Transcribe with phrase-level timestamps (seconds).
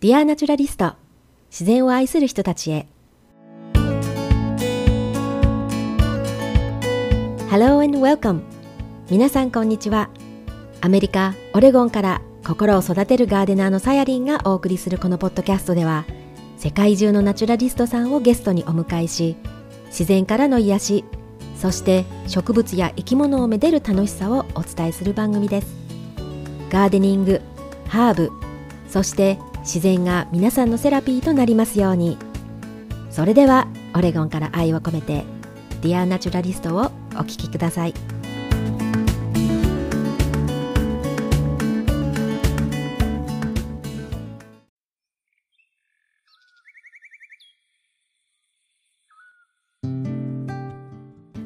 [0.00, 0.92] Dear Naturalist
[1.50, 2.86] 自然を愛する人たちへ。
[7.50, 8.42] Hello and welcome
[9.10, 10.08] 皆さんこんにちは。
[10.80, 16.06] アメリカ・オレゴンから心を育てるガーデナーのさやりんがお送りするこのポッドキャストでは
[16.58, 19.34] 世界中のナチュラリストさんをゲストにお迎えし
[19.86, 21.04] 自然からの癒し
[21.56, 25.66] そして植物や生き物をめでる楽しさをお伝えする番組です。
[26.70, 27.40] ガーデニング
[27.88, 28.30] ハーブ
[28.88, 32.16] そして自然が皆さんのセラピーとなりますように。
[33.10, 35.24] それではオレゴンから愛を込めて
[35.82, 37.92] Dear Naturalist をお聞きください。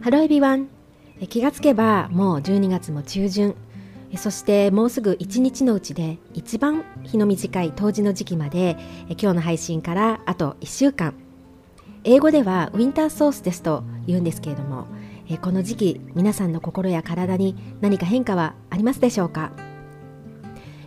[0.01, 0.69] Hello everyone
[1.29, 3.57] 気がつけばもう12月も中旬。
[4.17, 8.77] そしてもうすぐ1日のうちで一番日の短い冬至の時期まで
[9.09, 11.15] 今日の配信からあと1週間。
[12.05, 14.87] 英語ではウィンターソースですと言うんですけれども
[15.41, 19.53] この時期皆さんの心や体に何か変化はありますでしょうか？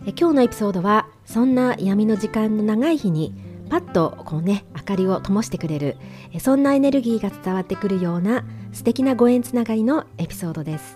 [0.04, 3.34] 今日のエピソードはそんな闇の時間の長い日に
[3.70, 5.96] パッとこうね明かりを灯してくれる
[6.38, 10.95] そんなエネルギーが伝わってくるような素敵なご縁つながりのエピソードです。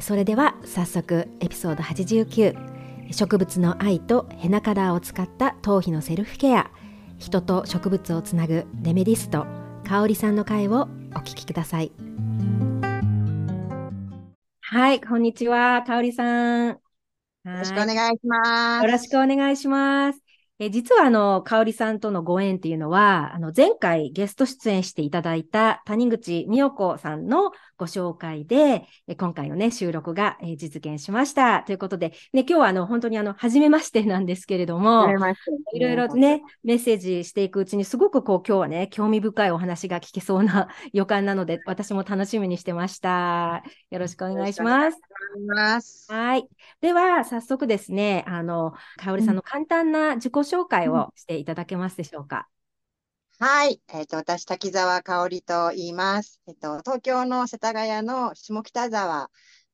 [0.00, 6.70] それでは早速エピソード89植物の愛とヘナカラーを使った頭皮のセルフケア。
[7.18, 9.46] 人と植物をつなぐレメディスト。
[9.86, 11.92] 香織さんの会をお聞きください。
[14.60, 16.68] はいこんにちは香織さん。
[16.68, 16.78] よ
[17.44, 18.84] ろしくお願いします。
[18.86, 20.23] よろしくお願いします
[20.60, 31.64] え実はあの、香織さんとのご縁っていうのは、あの、前回ゲスト出演していただいた谷口美代子さんのご紹介で、え今回のね、収録が、え実現しました。
[31.66, 35.08] ということで、ね、今日はあの、本当にあの、初めましてなんですけれども、
[35.72, 43.64] いろいろね、メッセージしていくうちに、すごくこう、今日はね、興味深いお話が聞けそうな 予感なので、私も楽しみにしてました。
[43.90, 45.00] よろしくお願いします。
[45.48, 46.46] ますはい。
[46.80, 52.48] では、早速ですね、あの、香織さんの簡単な自己紹介をしていただけますでしょうか？
[53.40, 53.80] はい。
[53.92, 56.40] えっ、ー、と、私、滝沢香織と言います。
[56.46, 59.28] えっ、ー、と、東京の世田谷の下北沢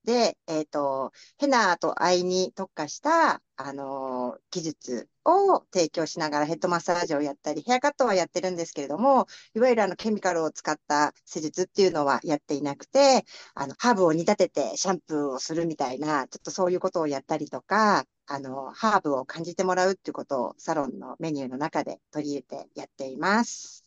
[0.05, 23.85] で、えっ、ー、と、ヘナとアイに特化した、あの技術を提供しながらヘッドマッサージをやったり、ヘアカットはやってるんですけれども、いわゆるあのケミカルを使った施術っていうのはやっていなくて、あの、ハーブを煮立ててシャンプーをするみたいな、ちょっとそういうことをやったりとか、あの、ハーブを感じてもらうっていうことをサロンのメニューの中で取り入れてやっています。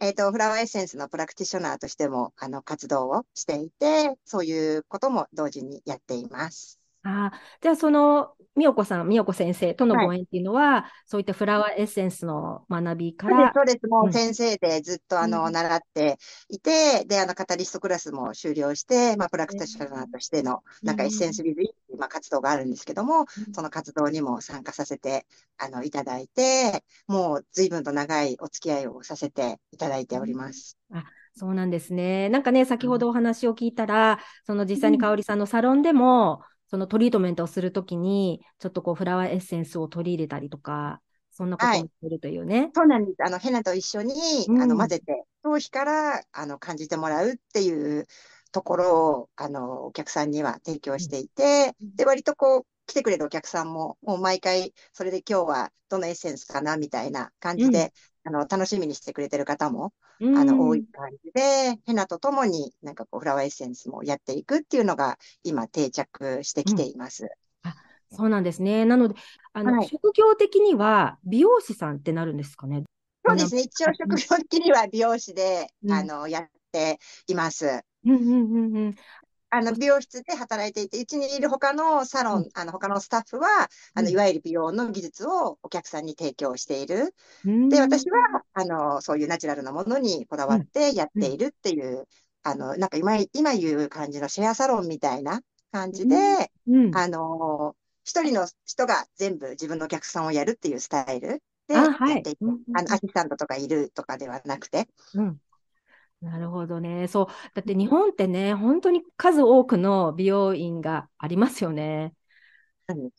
[0.00, 6.80] えっ、ー、と、フラワーエッセンスのプラクティショナーとしても、あの、活動をしていて、そういうことも同時にやっています。
[7.04, 13.52] あじゃあ、その、みよこさん、みよこ先生とのご縁っていうのは、はい、そういったフラワーエッセンスの学びから。
[13.54, 25.26] そうです、もう先生でずっと、あの、習っていて、で、あの、カタリストクラスも終了して、まあ、プラクティショナーとしての、なんかエッセンスビズイまあ、活動があるんですけども、その活動にも参加させて、
[25.58, 30.78] あの、いただいて、もう随分と長いお付き合いをさせていただいております。
[30.92, 31.04] あ
[31.36, 32.28] そうなんですね。
[32.28, 36.42] なんかね、先ほどお話を聞いたら、その実際に香織さんのサロンでも、
[36.74, 42.62] そのトリートメントをするときに、ちょっとこうフラワーエッセンスを取り入れたりとか、そんなことをするというね。
[42.62, 43.16] はい、そうなんです。
[43.24, 44.12] あの、ヘナと一緒に、
[44.48, 48.08] うん、あの混ぜて、頭皮からあの感じてもらうっていう
[48.50, 57.92] ところを、あの、お客さんには提供していて、うん、で、割とこう、来てくれるお客さんも、もう毎回、それで今日はどのエッセンスかな、みたいな感じで、
[58.24, 67.24] あの、楽しみにしてくれてる方も、うん、あの、多い感じで、ヘナとともになんかこう、フラワーエッセンスもやっていくっていうのが、今定着してきています。
[67.64, 67.76] うん、あ
[68.10, 68.84] そうなんですね。
[68.84, 69.14] なので、
[69.52, 72.84] あの、はい、職業的には美容師さんってなるんですかね？
[73.26, 73.62] そうですね。
[73.62, 77.82] 一応職業的には美容師で、うん、あの、やっています。
[78.06, 78.94] うんうんうんうん。
[79.56, 87.14] あの、美容室で働いていて、うちにいる他のサロン、うん、あの、他のスタッフは、あの、いわゆる美容の技術をお客さんに提供している。
[87.44, 92.04] うん、で、私は、あの、そういうナチュラルなものにこだわってやっているっていう、うん、
[92.42, 95.40] あの、なんか今、今言う感じのシェアサロンみたいな
[95.70, 96.50] 感じで、
[96.94, 105.40] あの、一人の人が全部自分のお客さんをやるっていうスタイルでやっていて、あはい、あの、アシスタントとかいるとかではなくて、うん、
[106.24, 107.06] なるほどね。
[107.06, 107.26] そう。
[107.54, 112.14] だって日本ってね、本当に数多くの美容院がありますよね。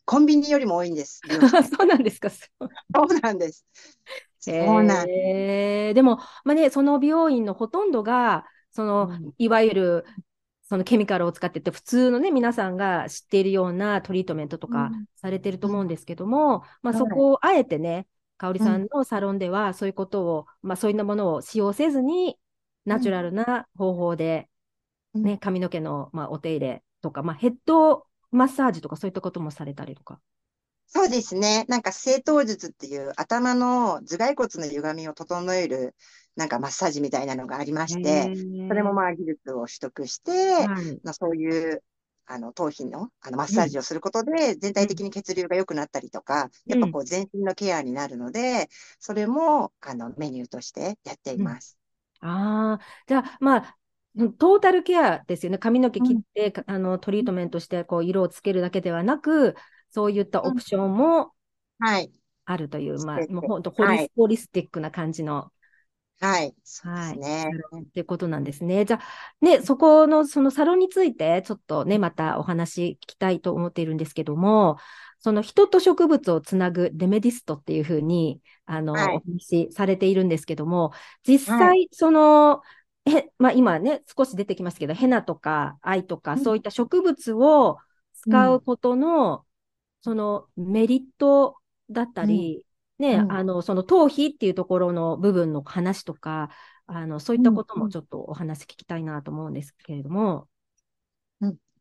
[0.04, 1.20] コンビニよりも多いんです。
[1.76, 2.30] そうなんですか。
[2.30, 3.64] そうなんです。
[4.40, 10.04] そうなんででも、まあね、その美容院のほとんどが、その、うん、いわゆる、
[10.62, 22.38] そのケミカルを使ってて、普通のね、皆さんが知っているようなトリートメントとかされてると思うんですけども、うん、まあそこをあえてね、香織さんのサロンではそういうことを、まあそういったものを使用せずに、
[22.86, 24.48] ナチュラルな方法で、
[25.14, 30.20] ね、うん髪の毛の、まあ、お手入れとか、まあヘッドマッサージとかそういったこともされたりとか。
[30.88, 31.64] そうですね。
[31.68, 35.94] なんか正頭術っていう頭の頭蓋骨の歪みを整える
[36.36, 38.30] なんかマッサージみたいなのがありまして、
[38.68, 41.00] それもまあ技術を取得して、はい。
[41.02, 41.82] まあ、そういう
[42.26, 48.68] あの頭皮のあのマッサージをすることで全体的に血流が良くなったりとか、やっぱこう全身のケアになるので、
[48.98, 51.75] それもあのメニューとしてやっています。
[52.28, 53.78] ああ、じゃあ、まあ、
[54.38, 55.58] トータルケアですよね。
[55.58, 59.54] 髪の毛切って、かあのトリートメントしてこう色をつけるだけではなく、
[59.90, 61.34] そういったオプションも
[61.78, 62.12] はい。
[62.44, 65.52] あるという、まあして、てもう本当ホリス、はいホリスティックな感じの、
[66.20, 66.54] はい。
[66.64, 67.48] そうではい、すね。
[67.82, 68.84] ってことなんですね。
[68.84, 74.76] じゃあ、ね、そこの、そのサロンについて、ちょっとね、またお話聞きたいと思っているんですけども、
[75.26, 79.16] その人と植物をつなぐデメディストっていうふうに、あの、はい。
[79.16, 80.92] お話しされているんですけども、
[81.24, 82.62] 実は際、その、
[83.06, 86.44] え、まあ今ね、少し出てきますけど、ヘナとか藍とか、うん。
[86.44, 87.78] そういった植物を
[88.14, 89.44] 使うことの、
[90.00, 91.56] そのメリット
[91.90, 92.64] だったり、
[93.00, 93.28] ね、うん。
[93.28, 96.50] あの、その頭皮っていうところの部分の話とか、
[96.86, 100.48] あの、そういったこともちょっとお話聞きたいなと思うんですけれども。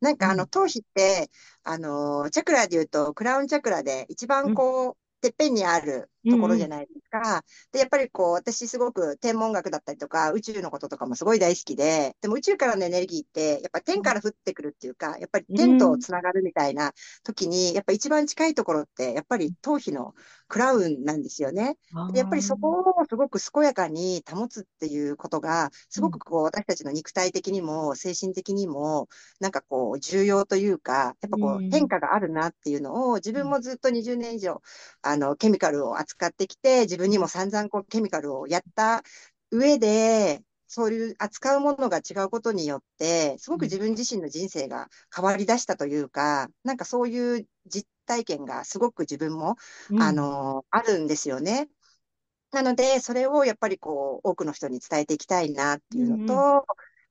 [0.06, 0.48] なんかあのうん。
[0.48, 1.32] 頭皮って、
[1.64, 7.44] あのチャクラで言うとクラウンチャクラで一番こう、てっぺんにあるところじゃないですか。
[7.72, 16.94] で、やっぱりこう、私すごく天文学だったりとか、宇宙のこととかもすごい大好きで、でも宇宙からのエネルギーって、やっぱ天から降ってくるっていうか、やっぱり天とつながるみたいな
[17.24, 20.14] 時に、やっぱ一番近いところって、やっぱり頭皮の
[20.48, 21.78] クラウンなんですよね。
[22.12, 29.08] でやっぱりそこをすごく健やかに保つっていうことが、すごくこう、私たちの肉体的にも精神的にも、
[29.40, 34.62] なんかこう、重要というか、やっぱこうんう、変化があるなっていうのを、自分もずっと20年以上、
[35.02, 39.04] あの、ケミカルを扱ってきて、自分にも散々こう、ケミカルをやった
[39.52, 49.56] 上で、そういう扱うものが違うことによって、すごく自分自身の人生が変わり出したというか、なんかそういう実体験がすごく自分も
[49.90, 50.02] うん。
[50.02, 51.70] あ、の、あるんですよね。
[52.52, 56.66] なので、それをやっぱりこう、多くの人に伝えていきたいなっていうのと、うん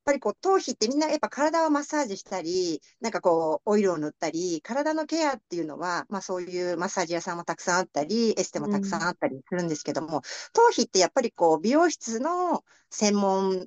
[0.05, 10.23] ぱりこう、頭皮ってみんなやっぱ体をマッサージしたり、なんかこう、オイルを塗ったり、体のケアっていうのは、まあそういうマッサージ屋さんもたくさんあったり、エステもたくさんあったりするんですけども、
[10.53, 13.67] 頭皮ってやっぱりこう、美容室の専門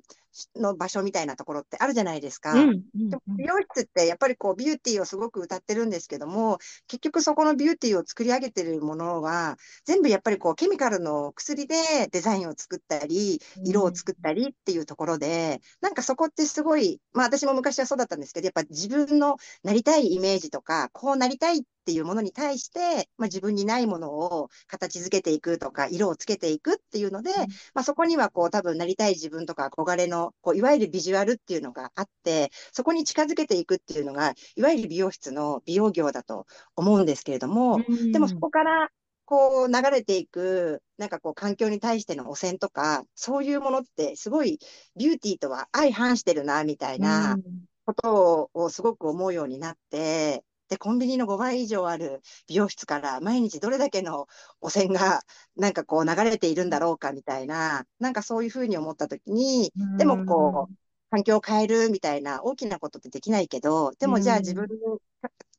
[0.56, 2.52] の場所みたいなところってあるじゃないですか。
[2.52, 27.30] うんうんでも美容室ってやっぱりこうビューティーをすごく歌ってるんですけども、結局そこのビューティーを作り上げてるものは、全部やっぱりこうケミカルの薬でデザインを作ったり、色を作ったりっていうところで、なんかそこってすごい、まあ私も昔はそうだったんですけど、やっぱ自分のなりたいイメージとか、こうなりたいっていうものに対して、まあ自分にないものを形づけていくとか、色をつけていくっていうので、
[27.72, 36.44] まあそこにはこう多分なりたい自分とか憧れの、こういわゆるビジュアルっていうのがあって、そこに近づけていくっていうのが、いわゆる美容室の美容業だと
[36.76, 38.12] 思うんですけれども、うん。
[38.12, 38.90] でもそこから
[39.24, 44.58] こう流れていく、なんかこう環境に対しての汚染とか、そういうものってすごい
[44.96, 47.38] ビューティーとは相反してるな、みたいな
[47.84, 54.26] ことをすごく思うようになって、で、コンビニの5倍以上ある美容室から毎日どれだけの
[54.60, 55.22] 汚染が
[55.56, 60.74] なんかこう流れているんだろうかみたいな、なんかそういうふうに思ったときに、でもこう、
[61.10, 64.42] 環境を変えるみたいな大きなことってできないけど、でもじゃあうん。
[64.42, 64.66] 自分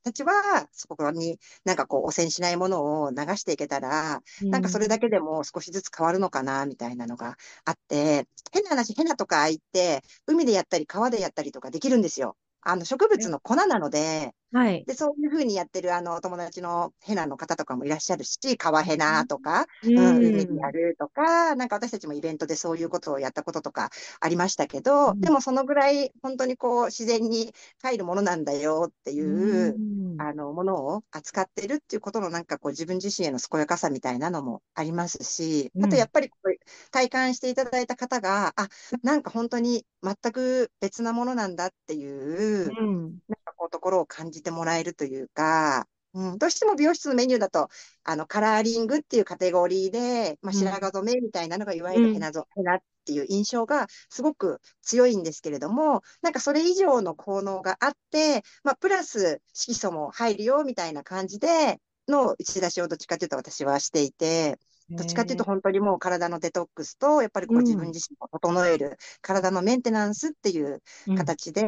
[0.03, 12.37] たちはそこになんかこう汚染しないものを流していけたら、なんかそれだけでも少しずつ変わるのかなみたいなのがあって、変な話、ヘナとか藍って海でやったり川でやったりとかできるんですよ。
[12.61, 14.83] あの植物の粉なので、はい。
[14.85, 23.89] で、そういうふうにやってるあのお友達のヘナの方とかもいらっしゃるし、川ヘナとか、ううん、海でやるとか、なんか私たちもイベントでそういうことをやったこととか
[24.19, 25.21] ありましたけど、うん。
[25.21, 27.53] でもそのぐらい本当にこう自然に
[27.83, 30.21] 帰るものなんだよっていう、うん。
[30.21, 36.55] あのものを扱ってるっていうことのなんかこう自分自身への健やかさみたいなのもありますし、うんあとやっぱりこう
[36.91, 38.67] 体感していただいた方が、あ、
[39.03, 43.19] なんか本当に全く別なものなんだっていう、うん
[43.59, 47.69] こうところを感じてもらえるというか、うん、どうしても美容室のメニューだと、
[48.03, 50.59] あの、カラーリングっていうカテゴリーで、まあ、うん。
[50.59, 64.57] 白髪染めみたいなのがいわゆるヘナぞ、ヘナっていう印象がすごく強いんですけれども、なんかそれ以上の効能があって、まあ、プラス色素も入るよみたいな感じでの打ち出しをどっちかというと私はしていて、
[64.95, 67.59] どっちかというと本当にもう体のデトックスと、やっぱりこううん。
[67.59, 71.15] 自分自身を整える、体のメンテナンスっていううん。
[71.15, 71.67] 形で、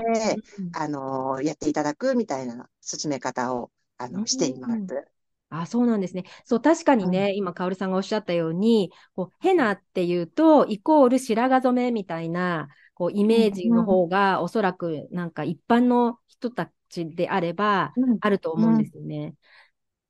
[0.57, 5.07] うんあのやっていただくみたいな進め方をあうんのしています。
[5.49, 6.23] あ、そうなんですね。
[6.45, 19.35] そう、確かにね、今、かおりさんがおっしゃったように、こう、ヘナっていうと、イコール白髪染めみたいな、こう、イメージの方が、おそらく、なんか一般の人たちであれば、あると思うんですよね。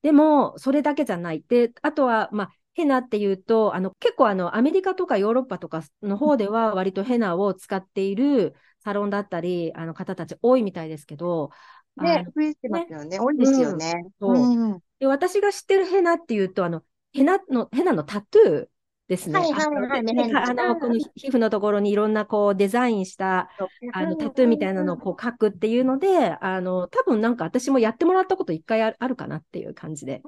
[0.03, 1.43] でも、それだけじゃない。
[1.47, 11.51] で、あとは、まあ、ヘナっていうと、あの、結構あの、アメリカとかヨーロッパとかの方では、割とヘナを使っているサロンだったり、あの方たち多いみたいですけど、
[11.97, 13.19] ね、増えてますよね。
[13.19, 13.93] 多いですよね。
[14.19, 14.81] そう。
[14.99, 18.67] で、私が知ってるヘナっていうと、あの、ヘナの、ヘナのタトゥー
[19.09, 19.39] ですね。
[19.39, 20.31] はいはいはい。
[20.33, 23.49] あの、この皮膚のところにいろんなこうデザインした、
[23.93, 30.21] あの、タトゥーみたいなのをこう書くっていうので、あの、多分なんか私もやってもらったこと一回あるかなっていう感じで。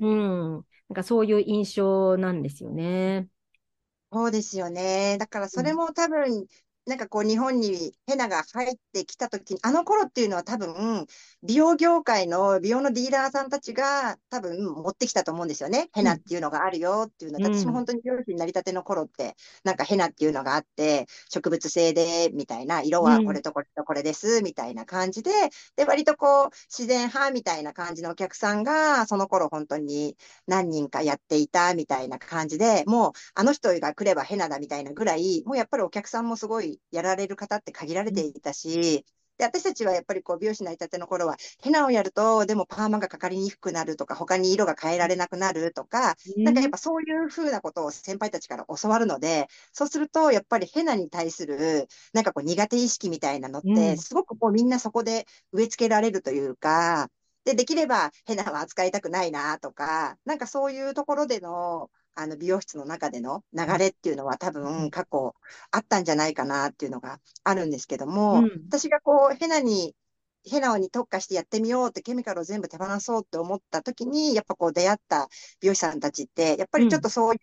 [0.00, 0.64] うん。
[0.88, 3.28] なんかそういう印象なんですよね。
[4.12, 5.18] そうですよね。
[5.18, 6.46] だからそれも多分、
[6.86, 11.06] なんかこう日本にヘナが入ってきた時に、あの頃っていうのは多分、
[11.42, 15.88] 美容業界の美容のディーラーさんたちが多分持ってきたと思うんですよね。
[15.94, 17.40] ヘナっていうのがあるよっていうの。
[17.40, 25.30] は、うん、私も本当に美容師になりたての頃って、なんかヘナっていうのがあって、植物性で、みたいな、色はこれとこれとこれです、みたいな感じで、
[25.76, 39.04] で、割とこう、自然派みたいな感じのお客さんが、その頃本当に何人かやっていたみたいな感じで、もう、あの人が来ればヘナだみたいなぐらい、もうやっぱりお客さんもすごいやられる方って限られていたし、
[39.36, 46.14] で、私たちはやっぱりこう、美容師になりたての頃は、ヘナをやると、でもパーマがかかりにくくなるとか、他に色が変えられなくなるとか、
[46.44, 57.10] なんかやっぱそういうふうなことを先輩たちから教わるので、そうすると、やっぱりヘナに対する、なんかこう、苦手意識みたいなのって、すごくこう、みんなそこで植え付けられるというか、
[57.44, 65.34] で、できればヘナは扱いたくないなとか、なんかそういうところでの、あの美容室の中での流れっていうのは多分過去
[65.70, 69.94] あったんじゃないかなっていうのがあるんですけども、うん、私がこうヘナに
[70.46, 75.28] ヘナに特化してやってみようってケミカルを全部手放そうって思った時に、やっぱこう出会った
[75.60, 77.38] 美容師さんたちって、やっぱりちょっとそういう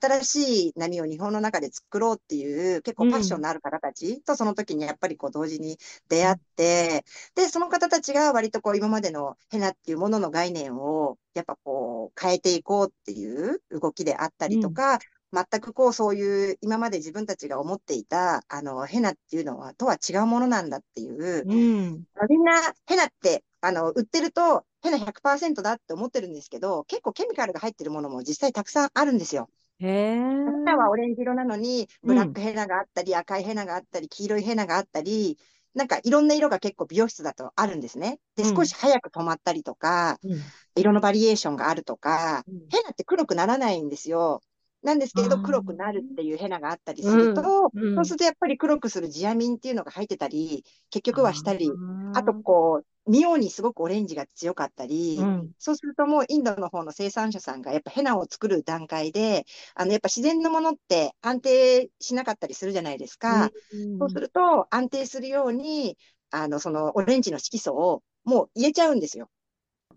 [0.00, 5.78] 新しい波を日本の中で作ろうっていう結構パッションのある方たちとその時にやっぱりこう同時に
[6.08, 7.04] 出会って、
[7.34, 14.98] で、その方たちが割とこう今までのヘナっていうものの概念をやっぱこう変えていこうっていう動きであったりとか、
[15.32, 22.52] 全くこう、そういう、今まで自分たちが思っていた、あの、ヘナっていうのは、とは違うものなんだっていう、うん、みんな、
[22.86, 29.48] ヘナって、あの、売ってると、ヘナ100%だって思ってるんですけど、結構ケミカルが入ってるものも実際たくさんあるんですよ。
[29.78, 30.18] へヘ
[30.64, 35.38] ナはオレンジ色なのに、ブラックヘナがあったり、うん、赤いヘナがあったり、黄色いヘナがあったり、
[35.74, 38.18] なんかいろんな色が結構美容室だとあるんですね。
[38.36, 40.40] で、少し早く止まったりとか、うん、
[40.76, 44.42] 色のバリエーションがあるとか、うん、ヘナって黒くならないんですよ。
[44.82, 51.70] なんですけど、黒くなるっていうヘナがあったりすると、うん、そうするとやっぱり黒くするジアミンっていうのが入ってたり、結局はしたり、
[52.14, 63.50] あとこう、妙にすごくオレンジが強かったり、うん、そうするともうインドの方の生産者さんがやっぱヘナを作る段階で、あのやっぱ自然のものって安定しなかったりするじゃないですか。
[63.72, 65.96] うん、そうすると安定するように、
[66.30, 69.28] あのそのオレンジの色素をもう入れちゃうんですよ。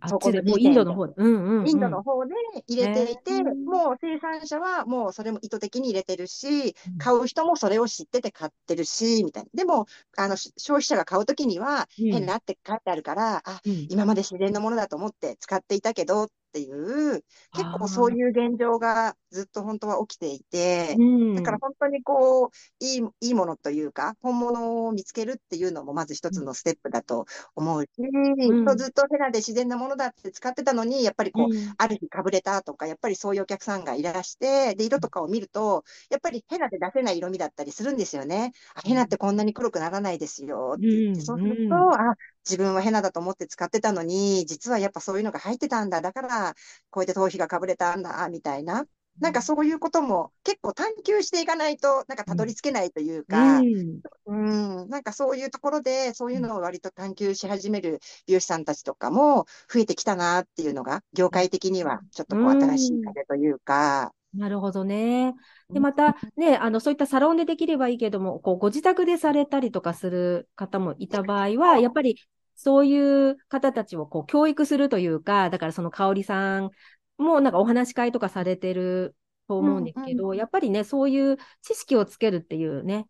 [0.07, 2.33] そこでもうインドの方で、うんうんうん、インドの方で
[2.67, 9.49] 入れていて、もう生産者はもうそれも意図的に入れてるし、買う人もそれを知ってて買ってるし、みたいな。
[9.53, 9.87] でも、
[10.17, 17.23] あの、消費者が買うときには、変なって書いてあるから、あ、今まで自然のものだと思って使っていたけど、っていう、
[17.53, 20.95] 結構そういう現状がずっと本当は起きていて、
[21.35, 22.49] だから本当にこう、
[22.79, 38.53] いい、いいものというか、本物を見つけるっていうのもまず一つのステップだと思うし、うん、ずっとヘナで自然なものだって使ってたのに、やっぱりこう、うん、ある日かぶれたとか、やっぱりそういうお客さんがいらして、で、色とかを見ると、やっぱりヘナで出せない色味だったりするんですよね。
[38.73, 42.15] あ、ヘナってこんなに黒くならないですよって言って、そうすると、あ、
[42.45, 46.01] 自分はヘナだと思って使ってたのに、実はやっぱそういうのが入ってたんだ。
[46.01, 46.53] だから、
[46.89, 48.85] こうやって頭皮がかぶれたんだ、みたいな。
[49.19, 65.33] なんかそういうことも結構探求していかないと、なんかたどり着けないというか、うん、うん、なんかそういうところで、そういうのを割と探求し始める美容師さんたちとかも増えてきたなっていうのが、業界的にはちょっとこう新しい風というか、なるほどね。
[65.69, 72.17] で、またね、あの、そういったサロンでできればいいけども、こう、ご自宅でされたりとかする方もいた場合は、やっぱり
[72.55, 76.71] そういう方たちをこう教育するというか、だからその香里さん
[77.17, 79.15] もなんかお話し会とかされてる
[79.47, 83.07] と思うんですけど、うんうん、やっぱりね、そういう知識をつけるっていうね、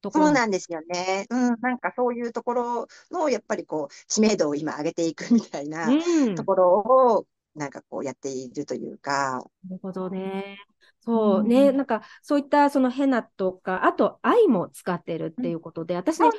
[0.00, 0.26] ところ。
[0.26, 1.26] そうなんですよね。
[1.30, 5.88] うん、なんかそういうところの、やっぱりこう、知名度を今上げていくみたいな
[6.36, 9.42] ところを、なんかこうやっているというか。
[9.68, 10.58] なるほどね。
[11.00, 11.42] そう。
[11.42, 16.30] ね、うん、なんかそういったそのヘナとか、あと愛も使ってるっていうことで、私ね、あ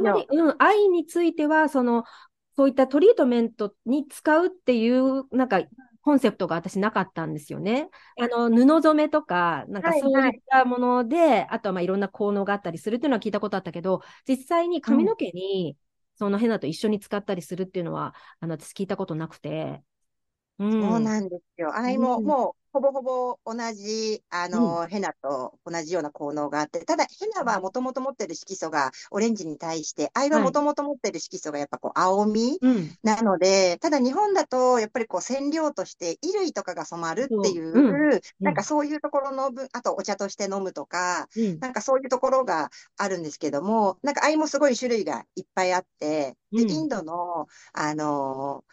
[0.00, 2.04] まり、うん、愛については、その、
[2.56, 5.62] そういったトリートメントに使うっていう、なんか
[6.08, 7.90] コンセプトが私なかったんですよね。
[8.18, 15.76] あの、布染めとか、なんかそういったもので、はいはい、あとはまあいろんな効能があったりするっていうのは聞いたことあったけど、実際に髪の毛に
[16.14, 19.82] そのヘナと一緒に使ったりするっていうのは、あの、私聞いたことなくて。
[20.58, 21.76] うん、そうなんですよ。
[21.76, 32.58] あいも、うん、もう、ほぼほぼ同じ、あの、うん、ヘナと同じような効能があって、ただ、ヘナはもともと持ってる色素がオレンジに対して、アイはもともと持ってる色素がやっぱこう、青み
[33.02, 38.16] なので、うん、ただ日本だと、やっぱりこう、染料として衣類とかが染まるっていう、う。
[38.16, 41.28] ん、なんかそういうところの分、あとお茶として飲むとか、
[41.60, 48.64] なんかそういうところがあるんですけども、なんかアイもすごい種類がいっぱいあって、で、インドの、あの、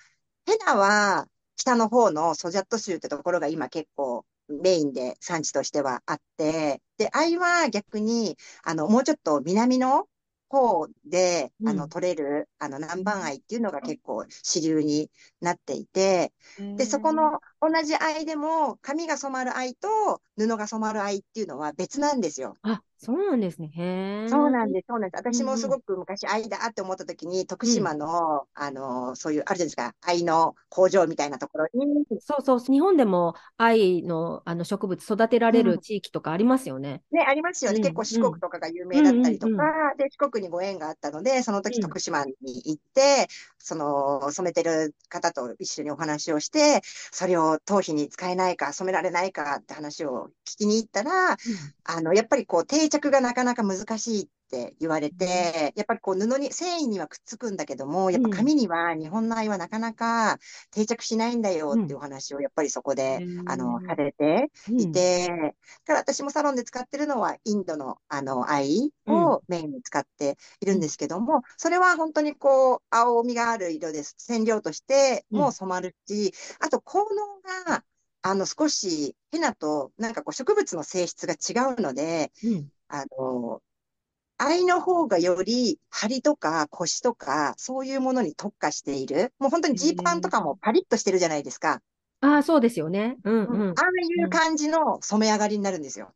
[0.46, 10.08] ヘナは、北の方のソジャット州ってところが今結構メインで産地としてはあって、で、藍は逆に、あの、もうちょっと南の
[10.50, 15.10] 方で、あの、取れる、あの、南蛮藍っていうのが結構主流に
[15.42, 16.32] なっていて、
[16.76, 22.56] で、そこの同じ藍でも、髪が染まる藍と布が染まる藍っていうのは別なんですよ。
[22.62, 23.72] あ、そうなんですね。
[23.76, 25.20] へそうなんです、そうなんです。
[25.20, 32.06] 私もすごく昔藍だって思った時に、徳島の、うん、あの、そういう、あるじゃないですか、藍の工場みたいなところに。
[32.20, 37.02] そうそう、日本でも藍のあの植物育てられる地域とかありますよね。
[37.12, 37.80] うん、ね、ありますよね。
[37.80, 39.54] 結構四国とかが有名だったりとか、
[39.98, 43.28] で、四国にご縁があったので、その時徳島に行って、
[43.60, 51.38] その、染めてる方と一緒にお話をして、それを頭皮に使えないか、染められないかって話を聞きに行ったら、うん、
[51.84, 60.38] あの、やっぱりこう、定着がなかなか難しいって言われて、やっぱりこう布に、繊維にはくっつくんだけども、やっぱ紙には日本の藍はなかなか
[60.72, 65.52] 定着しないんだよっていうお話をやっぱりそこで、うん、あの、されていて、うん、
[65.86, 74.16] から私もサロンで使ってるのはインドのあの藍をメインに使っているんですけども、それは本当にこう、青みがある色です。
[74.18, 77.84] 染料としても染まるし、あと効能が、
[78.22, 83.62] あの、少しヘナとなんかこう植物の性質が違うので、うん、あの、
[84.38, 89.34] 愛の方がより張りとか腰とかそういうものに特化している。
[89.40, 91.82] もう本当にジーパンとかもパリッとしてるじゃないですか。
[92.22, 93.18] ああ、そうですよね。
[93.24, 93.70] うんうん。
[93.70, 93.86] ああ
[94.22, 96.12] いう感じの染め上がりになるんですよ。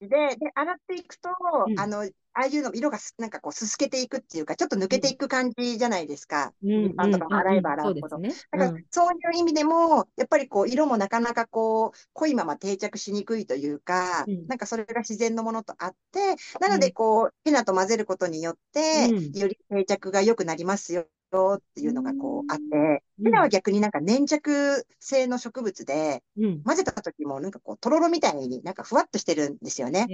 [0.00, 1.30] で、で、洗っていくと、
[1.66, 6.52] うん、あの、ああいうの色がなんかこうすすけていくっていうか、ちょっと抜けていく感じじゃないですか。
[6.62, 6.94] うん。
[6.94, 8.18] パンとか洗えば洗うほど。
[8.18, 26.22] ね、だからそういう意味でも、やっぱりこう色もなかなかこう濃いまま定着しにくいというか、うん、なんかそれが自然のものとあって、なのでこう、ヘナと混ぜることによって、より定着が良くなりますよよっていうのがこうあって、ヘナは逆になんか粘着性の植物で、
[26.64, 30.12] 混ぜた時もなんかこう、とろろみたいになんかふわっとしてるんですよね。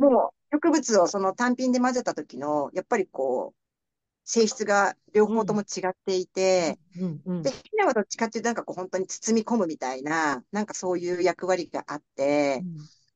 [0.00, 3.58] もう植物をその単品で混ぜた時の、やっぱりこう、
[4.24, 6.80] 性質が両方とも違っていて、
[7.42, 12.66] で、ヘナはどっちかっていうとなんかこう本当に包み込むみたいな、なんかそういう役割があって、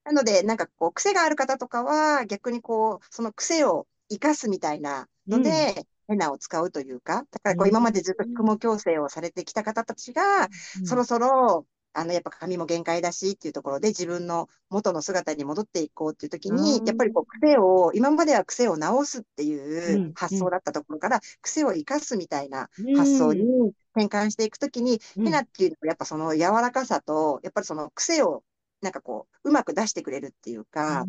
[0.05, 10.48] なので、なんかこう、癖がある方とかは、逆にこう、その癖を生かすみたいなので、ヘナを使うというか、だからこう今までずっと育毛矯正をされてきた方たちが、
[10.85, 19.55] そろそろ、あの、やっぱ髪も限界だしっていうところで自分の元の姿に戻っていこうっていう時に、やっぱりこう癖を、今までは癖を直すってい
[19.94, 23.42] う発想だったところから、癖を生かすみたいな発想に
[23.94, 28.42] 転換していくときに、ヘナっていうのはやっぱその柔らかさと、やっぱりその癖を
[28.81, 31.05] なんかこう、うまく出してくれるっていうか、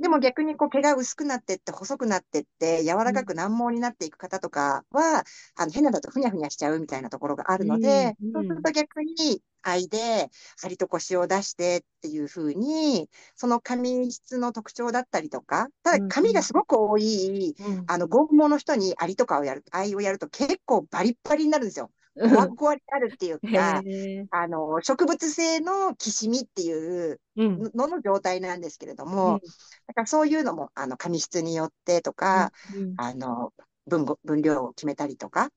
[0.00, 5.24] でも逆にこう毛が薄くなってって細くなってって柔らかく軟毛になっていく方とかは、
[5.56, 10.30] あの変なだとふにゃふにゃしちゃうみたいなところがあるので、うん、そうすると逆に愛で
[10.60, 21.90] 張りと腰を出してっていうふうに、その髪質の特徴だったりとか、ただ髪がすごく多い、うん、あの、合毛の人にアリとかをやる、愛をやると結構バリッバリになるんですよ。
[22.18, 23.82] ふわふわになるっていうか、
[24.30, 29.38] あの、植物性のきしみっていうのの状態なんですけれども、うん、
[29.86, 33.52] だからそういうのも、あの、髪質によってとか、うん、あの、
[33.86, 35.50] 分分量を決めたりとか、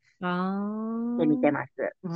[1.17, 1.71] で見てます。
[2.03, 2.09] う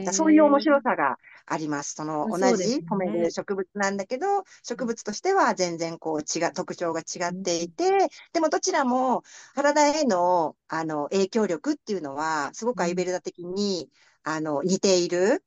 [0.00, 0.02] ん。
[0.12, 1.94] そういう面白さがあります。
[1.94, 4.26] その同じ染める植物なんだけど、
[4.62, 9.22] 植物としては全然こう違う、特徴が違っていて、でもどちらも
[9.54, 13.88] 体へのあの影響力っていうのは、すごくアイベルダ的に、
[14.24, 15.44] あの似ている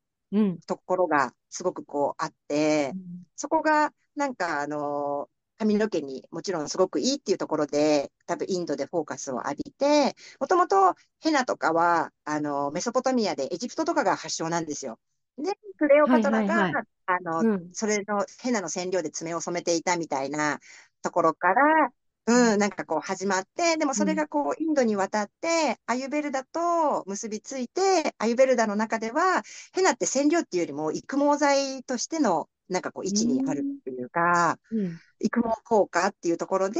[0.68, 2.96] ところがすごくこうあって、
[3.36, 15.00] そこがなんかあの髪の毛にもちろんすごくいいっていうところで、多分インドでフォーカスを浴びて、もともとヘナとかは、あの、メソポタミアでエジプトとかが発祥なんですよ。
[15.38, 20.60] で、クレオパトラが、はいはいはい、あの、うん、それのヘナの染料で爪を染めていたみたいな
[21.02, 21.92] ところから、
[22.28, 24.16] うん、なんかこう始まって、でもそれうん。
[24.16, 35.00] がこうインドに渡って、アユベルダと結びついて、アユベルダの中では、ヘナって染料っていうよりも育毛剤としてのなんかこう位置にあるっていうか、うん。
[35.20, 36.80] 育毛効果っていうところで、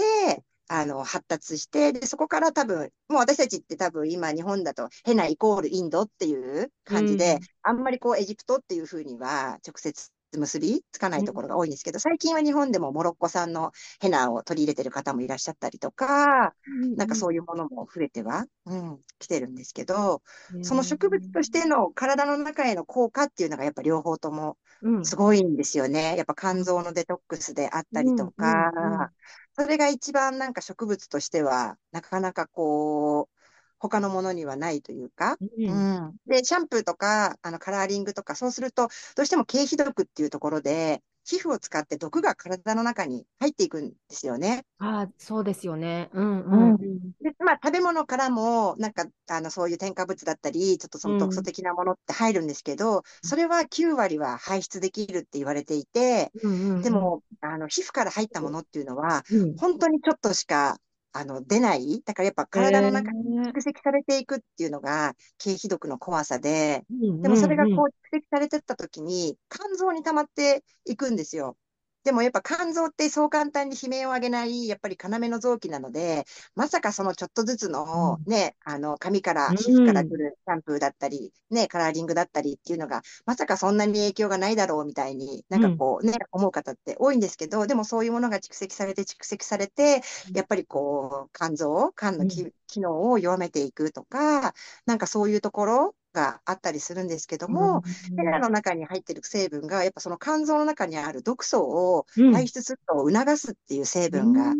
[0.68, 7.40] あの、発達して、で、そこから多分、もう私たちって多分今日本だとヘナイコールインドっていう感じで、うん。
[7.62, 16.54] あんまりこうエジプトっていうふうには直接結びつかないところが多いんですけど、最近は日本でもモロッコ産のヘナを取り入れてる方もいらっしゃったりとか、
[16.98, 20.22] なんかそういうものも増えては、うん、来てるんですけど、
[20.62, 24.56] その植物としての体の中への効果っていうのがやっぱ両方ともうん
[25.02, 26.16] すごいんですよね。
[26.18, 29.02] やっぱ肝臓のデトックスであったりとか、うんうん。
[29.02, 29.10] うん
[29.58, 33.36] それが一番なんか植物としては、なかなかこう、
[33.80, 35.98] 他のものにはないというか、うん。
[36.08, 36.16] うん。
[36.26, 44.64] で、シャンプーとか、あの、カラーリングとか、そうすると、どうしても経皮毒っていうところで、皮膚を使って毒が体の中に入っていくんですよね。
[44.78, 46.10] ああ、そうですよね。
[46.14, 47.12] うんうんうん。
[47.22, 60.78] で、まあ、食べ物からも、なんか、あの、そういう添加物だったり、ちょっとその毒素的なものって入るんですけど、それは9割は排出できるって言われていて、うんうんうんで、も、あの、皮膚から入ったものっていうのは、うん本当にちょっとしか、
[61.18, 62.02] あの、出ない。
[62.04, 71.58] だからやっぱ体の中に蓄積されていくっていうのが、経皮毒の怖さで、うんでもそれがこう蓄積されてった時に、肝臓に溜まっていくんですよ。
[72.06, 76.24] でもやっぱ肝臓ってそう簡単に悲鳴を上げない、やっぱり要の臓器なので、
[76.56, 79.56] まさかそのちょっとずつのね、あの、髪から、うん。
[79.58, 90.04] 皮膚から来るシャンプーだったり、ね、カラーリングだったりっていうのが、まさかそんなに影響がないだろうみたいに、なんかこうね、思う方って多いんですけど、でもそういうものが蓄積されて蓄積されて、
[90.36, 94.54] やっぱりこう、肝臓、肝のき機能を弱めていくとか、
[94.86, 97.84] なんかそういうところがあったりするんですけども、
[98.18, 102.34] ヘラの中に入ってる成分が、やっぱその肝臓の中にある毒素をうん。
[102.34, 104.56] 排出するのを促すっていう成分が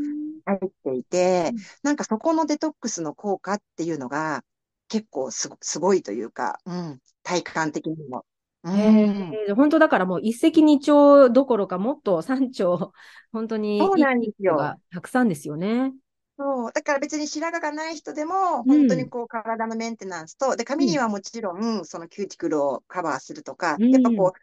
[0.46, 4.44] 入っていてうん、なんかそこのデトックスの効果っていうのが
[4.88, 8.26] 結構すごすごいというか、うん、体感的にも。
[8.64, 8.74] うん。
[8.74, 12.86] へえ本当だからもう一石二鳥どころかもっと三鳥、
[13.32, 15.94] 本当にそうなたくさんですよね。
[16.38, 16.72] そう。
[16.74, 23.92] だから別に白髪がない人でも、本当にこう体のメンテナンスと、で、髪にはもちろん、そのキューティクルをカバーするとか、うん。
[23.92, 24.40] やっぱこう、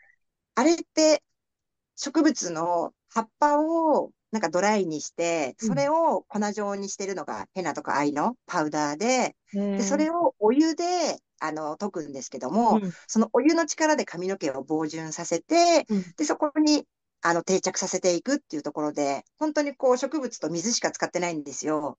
[0.57, 1.23] あれって
[1.97, 5.69] 植物の葉っぱをなんかドライにして、うん。
[5.69, 9.37] それを粉状にしてるのがヘナとか藍のパウダーで、
[9.77, 12.93] で、それをお湯で、あの、溶くんですけども、うん。
[13.09, 16.05] そのお湯の力で髪の毛を膨潤させて、うん。
[16.17, 16.87] で、そこに、
[17.23, 21.99] あの、定着させていくっていうところで、本当にこう植物と水しか使ってないんですよ。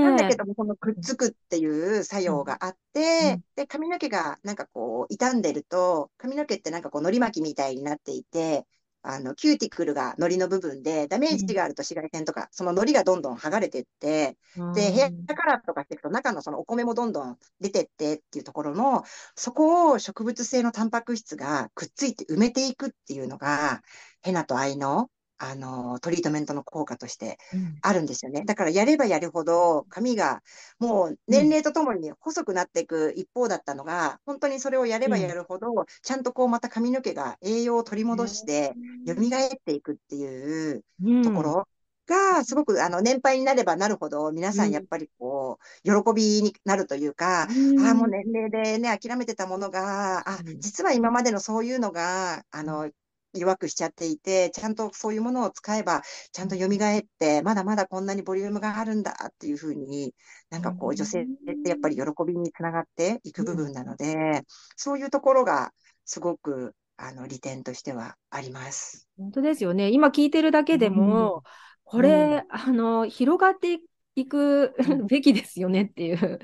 [0.00, 1.66] なんだけども、このくっつくってい
[2.00, 3.42] う作用があって、うん。
[3.56, 8.66] で、髪の毛がなんかこう、傷んでると、髪の毛ってなんかこう、海苔巻きみたいになっていて、
[9.02, 14.36] あの、キューティクルが海苔の部分で、ダメージがあると紫外線とか、その海苔がどんどん剥がれてって、
[14.72, 19.02] で、ヘアカラーとかしていくと、中のそのお米もどんどん出てってっていうところの、
[19.36, 23.82] そこを植物性のタンパク質がくっついて埋めていくっていうのが、
[24.22, 25.10] ヘナとアイの、
[25.44, 27.82] あの、トリートメントの効果としてうん。
[27.82, 28.44] あるんですよね。
[28.44, 30.40] だからやればやるほど髪が
[30.78, 35.66] もう年齢とともに細くなっていく一方だったのが、本当にそれをやればやるほど、
[36.02, 38.76] ちゃんとこうまた髪の毛が栄養を取り戻して、
[39.06, 41.68] 蘇っていくっていううんところ
[42.06, 44.68] が、すごくあの年配になればなるほど、皆さうん。
[44.68, 47.86] んやっぱりこう、喜びになるというか、うん。
[47.86, 52.90] ああ、もう年齢でね、諦めてたものが、あうん、実は今までのそういうのが、あの、
[53.34, 60.14] 弱くしちゃっていて、ちゃんとそういうものを使えば、ちゃんと蘇って、まだまだこんなにボリュームがあるんだっていうふうに、
[60.50, 61.26] なんかこうんう、女性っ
[61.62, 64.42] てやっぱり喜びにつながっていく部分なので、
[64.76, 65.72] そういうところが
[66.04, 69.08] すごく、あの、利点としてはあります。
[69.18, 69.90] 本当ですよね。
[69.90, 71.42] 今聞いてるだけでも、
[71.84, 73.80] これ、あの、広がって
[74.14, 76.38] いくうん べきですよねっていう。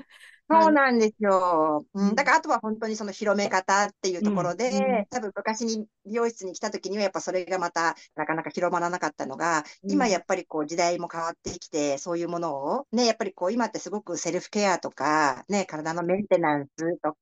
[0.51, 1.85] そうなんですよ。
[1.93, 2.11] ううん。
[2.11, 4.99] ん、だからあとは本当にその広め方っていうところで、うん。
[4.99, 5.05] うん。
[5.11, 17.17] 多分昔に美容室に来た時にはやっぱそれがまたなかなか広まらなかったのが、今やっぱりこう時代も変わってきて、そういうものをね、やっぱりこう今ってすごくセルフケアとか、ね、体のメンテナンスとか、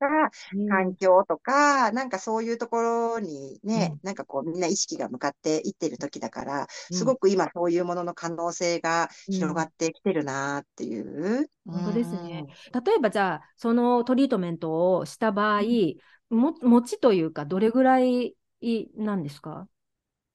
[0.54, 0.68] うん。
[0.70, 4.00] 環境とか、なんかそういうところにね、うん。
[4.04, 6.98] なんかこうみんな意識が向かっていってる時だから、うん。
[6.98, 11.50] すごく今そういうものの可能性が広がってきてるなっていう。
[11.66, 12.46] 本当ですね。
[12.86, 15.62] 例えばじゃあ、そのトリートメントをした場合、
[16.30, 18.38] も持ちというか、どれぐらい
[18.96, 19.68] なんですか？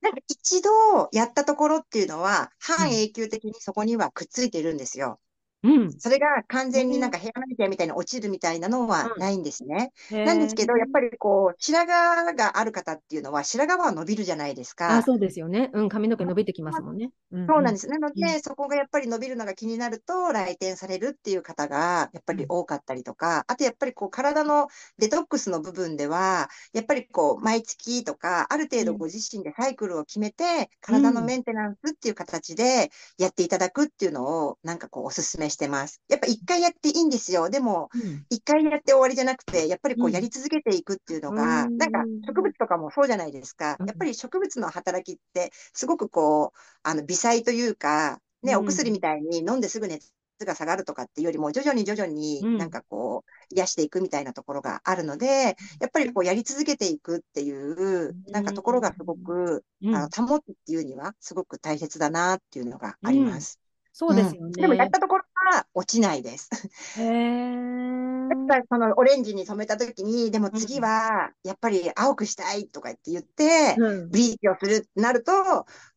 [0.01, 5.21] なんか一度やったところっていうのは、半永久的にそこにはくっついてるんですよ。
[5.63, 5.99] うん。
[5.99, 9.93] それが完全になんへかヘアマニキュアみたいに落ちるみたいなのはうんないんですね。
[10.11, 15.03] へなんですけど、やっーぱりこう、白髪がある方っていうのは、白髪は伸びるじゃないですあ、か。
[15.03, 15.71] そうですよね。
[15.75, 17.11] うん、髪の毛伸びてきますもんね。
[17.31, 17.49] うんうん。
[17.49, 17.89] そうなんです。
[17.89, 18.35] なのうん。
[18.35, 36.03] で、そこがやっぱり伸びるのが気になると、来店されるっていう方がやっぱり多かったりとか、あとやっぱりこう、体のデトックスの部分では、やっぱりこう、毎月とか、ある程度ご自身でサイクルを決めて、体のメンテナンスっていう形でやっていただくっていうのを、なんかこう、お勧めしてます。
[36.09, 37.51] やっぱ一回やっていいんですよ。
[37.51, 38.27] でも、うん。
[38.31, 42.23] 一回やって終わりじゃなくて、やっぱりこううんやり続けていくっていうのうが、なんかん。
[42.27, 43.79] 植物とかもそうじゃないですか。
[43.79, 50.13] うんやっぱり植物の働きって、すごくこう、あの、微細というか、ね、お薬みたいに飲んですぐ熱
[50.45, 63.61] が下がるとかっていうよりも、徐々に徐々にうんなんかこう、癒していくみたいなところがあるので、やっぱりこう、やり続けていくっていう、なんかところがすごく、うんあの、保つっていうには、すごく大切だなっていうのがあります。
[63.93, 64.93] そうですようんでもやっね。
[64.93, 66.51] たところは落ちないです。
[66.97, 74.11] へーやっぱりそのオレンジに染めたときに、でも次はやっぱり青くしたいとかって言って、うん。
[74.11, 75.33] ブリーチをするってなると、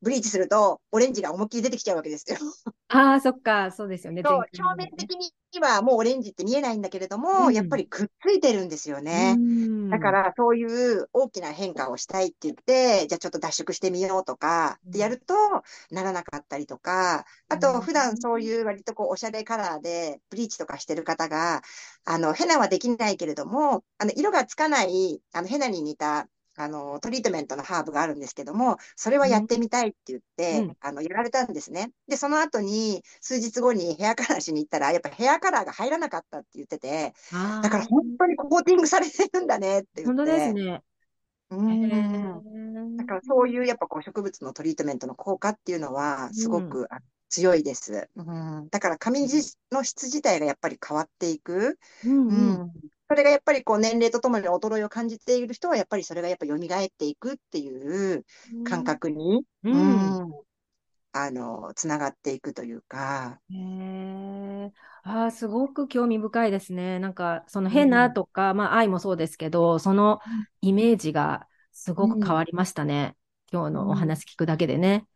[0.01, 2.37] ブリーチするとオレンジが思いっきり出てきちゃうわけですよ。
[2.89, 4.21] ああ、そっか、そうですよね。
[4.23, 9.35] そう、表面的にはもうオレンジって見えないんだけれども、うんやっぱりくっついてるんですよね。
[9.37, 15.33] うんだからそういう大きな変化をしたいって言って、じゃあちょっと脱色してみようとかってやると
[15.91, 21.61] ならなかったりとか、あと普段そういう割とこうおしゃれカラーでブリーチとかしてる方が、
[22.05, 31.91] あの、ヘナはできないけれども、あの、色がつかない、あの、ヘナに似た、あの、トリートメントのハーブがあるんですけども、それはやってみたいって言って、うんあの、やられたんですね。
[32.07, 40.31] で、その後に、数日後にヘアカラーしに行ったら、やっぱヘアカラーが入らなかったって言ってて、あだから本当にコーティングされてるんだねって言本当って。
[40.31, 40.81] ですね。
[41.49, 42.97] うへん。
[42.97, 46.69] だからそういうやっぱこう植物のトリートメントの効果っていうのはすごうん
[47.29, 48.09] 強いです。
[48.15, 48.21] う
[48.61, 48.71] ん。
[48.71, 51.79] だから髪じの質自体がやっぱり変わっていく。
[52.03, 52.85] うんううんん。
[53.09, 58.25] それがやっぱりこう年齢とともに衰えを感じている人はやっぱりそれがやっぱ蘇っていくっていう
[58.63, 59.69] 感覚に、う。
[59.71, 60.45] うんん。
[61.13, 63.41] あの、つながっていくというか。
[63.49, 63.55] へ
[64.67, 64.73] え。
[65.03, 66.99] ああ、すごく興味深いですね。
[66.99, 68.11] なんか、そのうヘナん。
[68.11, 70.19] とか、まあ、愛もそうですけど、その
[70.61, 73.15] イメージがすごく変わりましたね。
[73.51, 73.95] 今日のおうん。
[73.95, 75.07] 話聞くだけでね。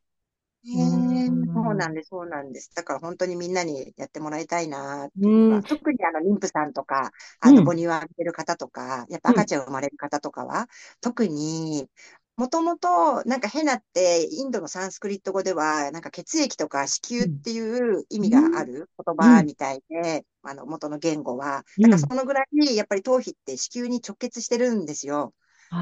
[0.64, 1.96] うねえ、そうなんん。
[1.96, 2.72] です、そうなんです。
[2.76, 5.64] だから本当にみんなにやってもらいたいなってういうのが、ん。
[5.64, 7.12] 特にあの妊婦さんとか、
[7.44, 7.52] うん。
[7.52, 9.44] あの母乳をあげてる方とか、やっぱうん。
[9.44, 10.68] 赤ちゃん生まれる方とかは、
[11.02, 11.90] 特に、
[12.38, 17.60] もともとなんかヘナってインドのサンスクリット語では、なんか血液とか子宮ってい
[18.00, 19.42] う意味がある言うん。
[19.42, 21.66] 葉みたいで、あの元の言語は。
[21.78, 21.82] うん。
[21.82, 25.34] だからそのぐらいやっぱり頭皮って子宮に直結してるんですよ。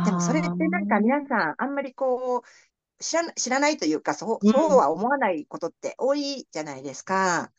[0.04, 2.42] でもそれっあてなんか皆さんあんまりこう、
[3.00, 4.48] 知らな、知らないというか、そう、あ。
[4.48, 7.52] そうは思わないことって多いじゃないですか。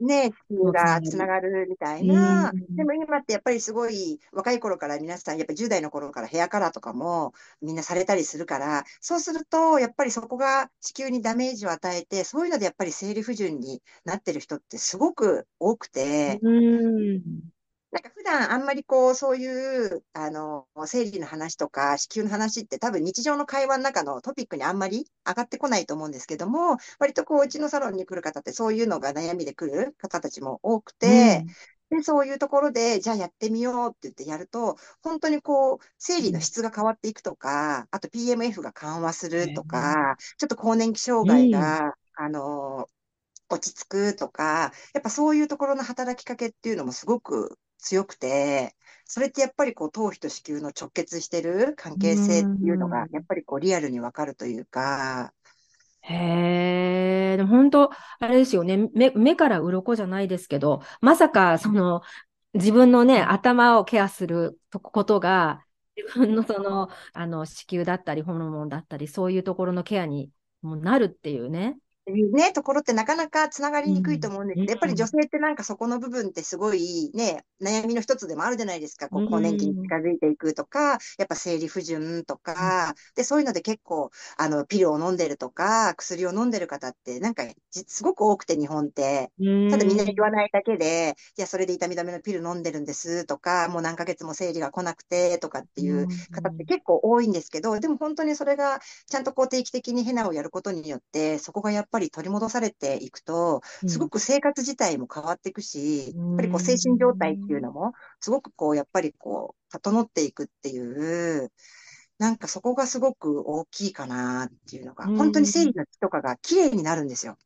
[0.00, 0.72] ね、地球うん。
[0.72, 2.54] がつながるみたいうな。
[2.76, 2.84] でん。
[2.84, 16.48] も今ってやっぱりすごい若い頃から皆さん、やっぱり10代の頃からヘアカラーとかもみんなされたりするから、そうするとやっぱりそこが地球にダメージを与えて、そういうのでやっぱり生理不順になってる人ってすごく多くて、う
[17.18, 17.53] ん。
[17.94, 31.54] なんか普段あんまりこう、そういう、あの、生理の話とか子宮の話って多分日常の会話の中のトピックにあんまり上がってこないと思うんですけども、割とこう、うちのサロンに来る方ってそういうのが悩みで来る方たちも多くうて、ん。
[31.90, 41.76] で、そういうところで、じゃあやってみようって言ってやると、本当にこう、生理の質が変わっていくとか、あと PMF が緩和するとか、ちょっと更年期障害うん。
[41.80, 42.88] が、あの、
[43.48, 53.10] 落ち着くとか、やっぱそういうところの働きかけっていうのもすごく強くて、それってやっぱりこう頭皮と子宮の直結してる関う係性っていうのが、ん。
[53.12, 55.32] やっぱりこうリアルにわかるというか、
[56.02, 62.02] へえ、でも本当、あれですよね、目、目から鱗じゃないですけど、まさかその
[62.54, 65.64] 自分のね、頭をケアするとことが、
[65.96, 70.30] 自分のその、あの子宮だったり、ホルモンだったり、そういうところのケアに
[70.62, 71.78] もなるっていうね。
[72.06, 74.60] ね、ところってなかなかつながりにくいとうん、思うんです。
[74.60, 79.08] けど、やっぱり女うん、性ってなんかそこの部分ってすごいね、悩みの一つでもあるじゃないですか。
[79.08, 89.32] こうう、更年期にん、近づいていくとか、やっぱ生理不順とか、で、そういうので結構、あの、ピルを飲んでるとか、薬を飲んでる方って、なんか、じすごく多くて、日本って。
[89.38, 110.80] うただみんなに言わん、ないだけで、いや、それで痛み止めのピル飲んでるんですとか、もう何ヶ月も生理が来なくてとかってういう方って結構多いんですけど、でも本当にそれがちゃんとこう定期的にヘナをやることによって、そこがやっぱり取り戻されていくと、すごく生活自体も変わっていくし、やっぱりこう精神状態っていうのも、すごくこう、やっぱりこう、整っていくってい
[111.44, 111.52] う、
[112.18, 117.38] なんかそこがすごく大きいかなっていうのが、うん本当に生理の質とかが綺麗になるんですよ。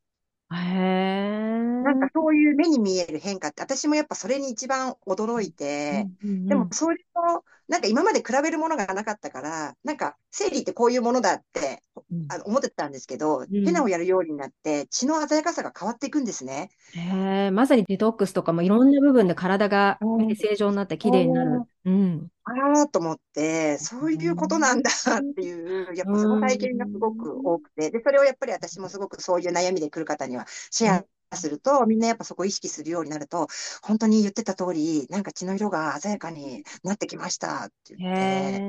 [0.51, 1.59] へえ。
[1.83, 12.27] なんかそういう目に見える変化って、私もやっぱそれに一番驚いて、うんうんでうんもそれと、なんか今まで比べるものがなかったから、なんか生理ってこういうものだってうん。
[12.29, 13.65] あの思ってたんですけど、うん。
[13.65, 16.71] ヘナをやるようになって血の鮮やかさが変わっていくんですね。
[16.95, 21.63] へえ、まさにデトックスとかもいろんな部分で体が正常になって綺麗になる。
[21.85, 21.91] う。
[21.91, 22.29] ん。
[22.45, 31.05] ああと思って、そういうことなんだっていう、やっぱその体験がすごく多くて、で、それをやっぱり私もすごくそういう悩みで来る方にはシェア
[31.37, 33.49] すると、みんなやっぱそこを意識するようになると、
[33.83, 38.61] 本当に言ってた通り、なんか血の色が鮮やかになってきましたって言って、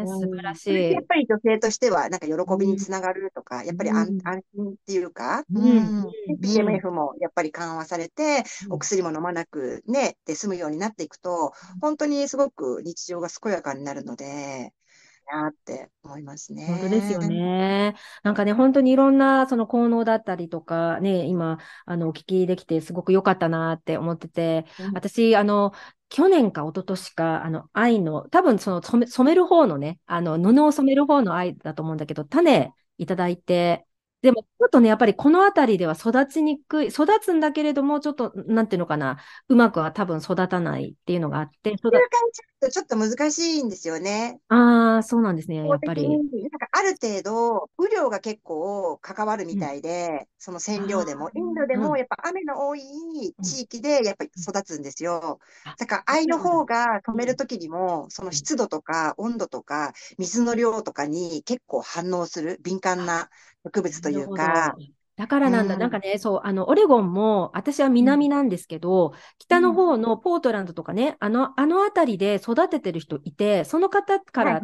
[0.00, 0.06] うん。
[0.06, 0.92] 素晴らしい。
[0.92, 1.04] やっ。
[1.08, 4.20] ぱり女性としては、なんか喜びにつながるとか、やっぱり安うん。
[4.28, 5.62] 安心っていうか、うん。
[5.62, 5.78] うん。
[5.78, 6.38] うん。
[6.40, 8.72] PMF もやっぱり緩和されて、うん。
[8.74, 14.72] お薬も飲まなくね、で済むようになっていくと、本当にすごく日常が健やかになるので、
[15.32, 16.66] なって思いますね。
[16.66, 17.94] 本当ですよね。
[18.22, 25.72] なんかね、本当にいろんなその効能だったりとかね、今、あの、お聞きできてすごく良かったなって思ってて、うん私、あの、
[26.08, 33.85] 去年か一昨年か、あの、愛の、多分その染め、染める方のね、あの、布を染める方の愛だと思うんだけど、種いただいて、
[34.22, 44.40] でも、ちょっとね、やっぱりこの辺りでは育ちにくい、育つんだけれども、ちょっと、なんていうのかな、うまくは多分育たないっていうのがあって、育そういう感じだとちょっと難しいんですよね。
[44.48, 46.06] ああ、そうなんですね、やっぱり。
[46.08, 52.80] なんかある程度、雨量が結構関わるみたいで、その染料でも、インドでうんもやっぱ雨の多い
[53.42, 55.76] 地域でやっぱり育つんですよあ。
[55.78, 63.28] だから藍の方が染めるときにも、その湿度とか温度とか水の量とかに結構反応する敏感な
[63.66, 64.76] 植物というか。
[65.16, 74.60] だからなんだ、うんなんかね、そう、あの、オレゴンも、私は南なんですけど、北の方のポートランドとかね、あの、あの辺りで育ててる人いて、その方から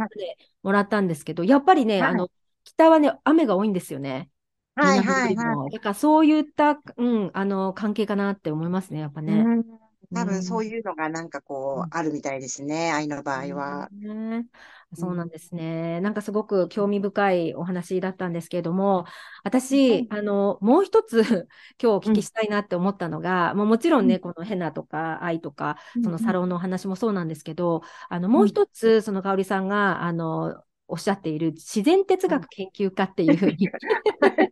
[0.63, 2.11] もらったんですけど、やっぱりね、はい。
[2.11, 2.29] あの、
[2.65, 4.31] 北はね、雨が多いんですよね。
[4.75, 5.57] はいはいはい。
[5.57, 5.71] も。
[5.71, 9.33] だからそういった、うん、あの、関係かなって思いますね、やっぱね。
[9.43, 9.65] うん。
[10.15, 11.85] 多分そうういうのがなんかこうん。
[11.85, 13.89] う、あるみたいですね、藍の場合は。
[13.91, 14.47] ね
[14.95, 16.01] そうなんですね。
[16.03, 19.07] なんかすごく興味深いお話だったんですけれども、
[19.43, 21.23] 私、あの、もう一つ
[21.83, 33.71] 今日お聞きしたいなって思ったのが、もうもちろんね、このヘナとか愛とか、そのサロンのお話もそうなんですけど、あの、もう一つ、その香織さんが、あの、おっしゃっている自然哲学研究家っていうふうに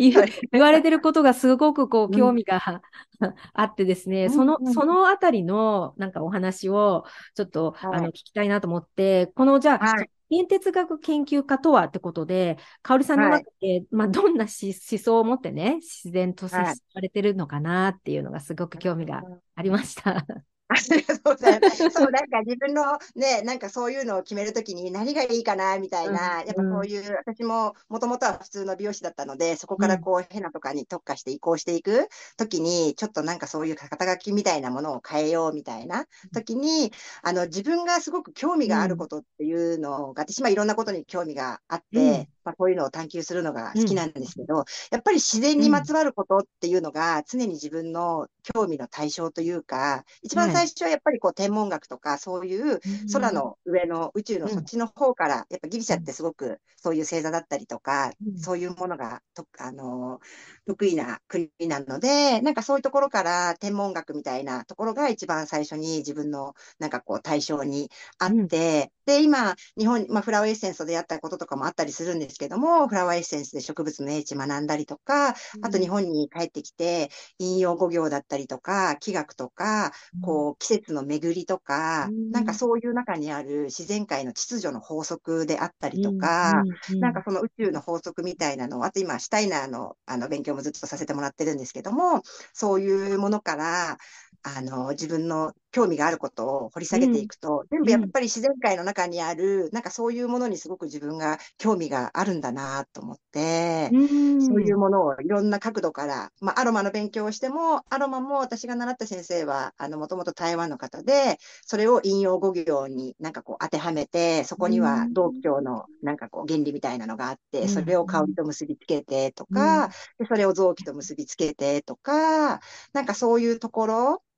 [0.52, 2.60] 言われてることがすごくこう興味が
[3.52, 7.96] あってですね、その、そのあたりのなんかお話をちょっと、はい。
[7.96, 10.10] あの聞きたいなと思って、このじゃあ、はい。
[10.30, 16.76] 自然哲学研究家とはってことで、香織さんの中で、まあ、どんなし思想を持ってね、自然と接はい。
[16.94, 19.22] されてるのかなっていうのがすごく興味が
[19.54, 20.24] ありました。
[20.72, 21.90] ありがとうございます。
[21.90, 26.46] そう、なんか自分のね、なんかそういうのを決めるときに何がいいかな、みたいな、うん。
[26.46, 42.28] やっぱそういう、私ももともとは普通の美容師だったので、そこからこう、ヘナとかに特化して移行していくときに、ちょっとなんかそういう肩書きみたいなものを変えようみたいなときに、あの、自分がすごく興味があることっていうのが、私、まあいろんなことに興味があって、うん。
[42.44, 52.80] まあこういうのを探求するのが好きなんですけど、やっぱり自然にまつわることっていうのが常に自分の興味の対象というか、一番最初はやっぱりこう天文学とかそういう
[53.12, 54.54] 空の上の宇宙のうん。
[54.54, 58.36] そっちの方から、やっぱギリシャってすごくそういう星座だったりとか、うん。
[58.36, 60.20] そういうものがと、あの、
[60.66, 82.30] 得意な国なので、なんかそういうところから天文学みたいなところが一番最初に自分のなんかこう対象にあって、で、今、日本、まあフラワーエッセンスと出会ったこととかもあったりするんですけども、フラワーエッセンスで植物の英知学んだりとか、あと日本に帰ってきて、引用語行だったりとか、気学とか、こう、季節の巡りとか、うん。
[82.32, 86.64] なんかそういう中にある自然界の秩序の法則であったりとか、
[87.00, 93.96] なんかその宇宙の法則みたいなのを、あと今、シュタイナーのあの勉強もずっとさせてもらってるんですけども、そういうものから、
[94.42, 103.94] あの、自分の興味があることを掘り下げていくと、全部やっぱり自然界の中にある、なんかそういうものにすごく自分が興味があるんだなと思って、
[104.38, 122.60] そういうものをいろんな角度から、まあ、アロマの勉強をしても、アロマも私が習った先生は、あの、もともと台湾の方で、それを引用語行になんかこう当てはめて、そこには道教のなんかこう原理みたいなのがあって、それを香りと結びつけてとか、でそれを臓器と結びつけてとか、
[122.92, 124.29] なんかそういうところで、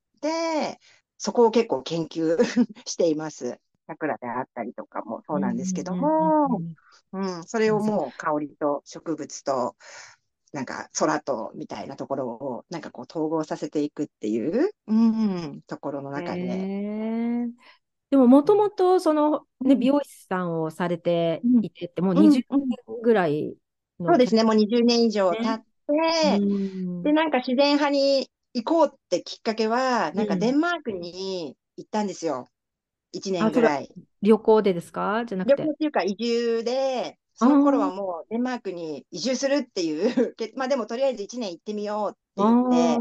[1.17, 2.37] そこを結構研究
[2.85, 3.59] しています。
[3.87, 6.61] 桜であったりとかもそうなんですけども、
[7.11, 9.75] うん、それをもう香りと植物と、
[10.53, 17.47] なんか空とみたいなところをなんかこう統合させていくっていう、うん、ところの中で、
[18.11, 19.79] でも、もともと、その、ね、うん。
[19.79, 23.55] 美容師さんをされていてって、もううん20年ぐらい
[23.99, 24.09] の。
[24.09, 26.39] そうですね、もう20年以上ね経って、て、
[27.03, 32.47] で、なんか自然派に行こうってきっかけは、なんかデンマークに行ったんですよ。
[33.15, 33.89] 1年ぐらい。
[34.21, 35.23] 旅行でですか？
[35.25, 35.61] じゃなくて。
[35.61, 42.99] 旅行っていうか移住で、その頃はもうデンマークに移住するっていうまあでもとりあえず1年行ってみようって言って、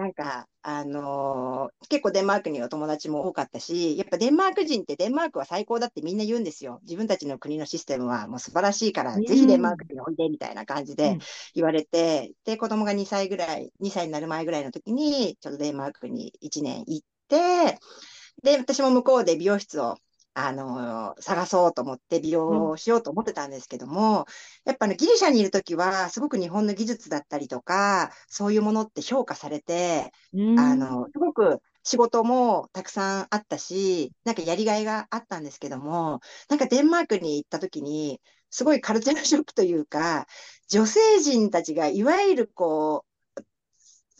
[0.00, 6.80] なんか、あのー、結構デンマークには友達も多かったし、やっぱデンマーク人ってデンマークは最高だってみんな言うんですよ。
[6.84, 11.18] 自分たちの国のシステムはもう素晴らしいから、ぜひデンマークにおいでみたいな感じで
[11.54, 17.78] 言われて、で、子供が2歳ぐらい、2歳になる前ぐらいの時に、ちょっとデンマークに1年行って、
[18.42, 19.96] で、私も向こうで美容室を
[20.34, 24.24] あの、探そうと思って美容しようと思ってたんですけども、うん、
[24.64, 38.20] やっぱね、ギリシャにいるときは、すごく日本の技術だったりとか、そういうものって評価されて、うん、あの、すごく仕事もたくさんあったし、なんかやりがいがあったんですけども、なんかデンマークに行ったときに、
[38.50, 40.26] すごいカルチャーショックというか、
[40.68, 43.09] 女性陣たちがいわゆるこう、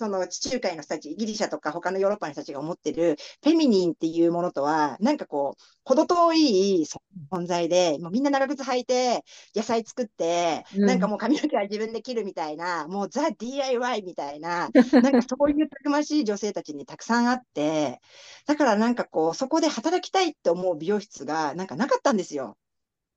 [0.01, 6.87] その地中海の人たち、ギリシャとか他のヨーロッパの人たちが思ってるフェミニンっていうものとは、なんかこう、程遠い
[7.31, 9.23] 存在で、もうみんな長靴履いて、
[9.55, 14.71] 野菜作って、うん、なんかもう髪の毛は自分で切るみたいな、もうザ・ DIY みたいな、
[15.03, 18.01] なんかそういうたくましい女性たちにたくさんあって、
[18.47, 22.57] だからなんかこう、そこで働きたいって思う美容室がなんかなかったんですよ。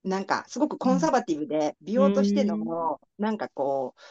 [0.03, 4.01] なんかすごくコンサバティブで、美容としての、なんかこう、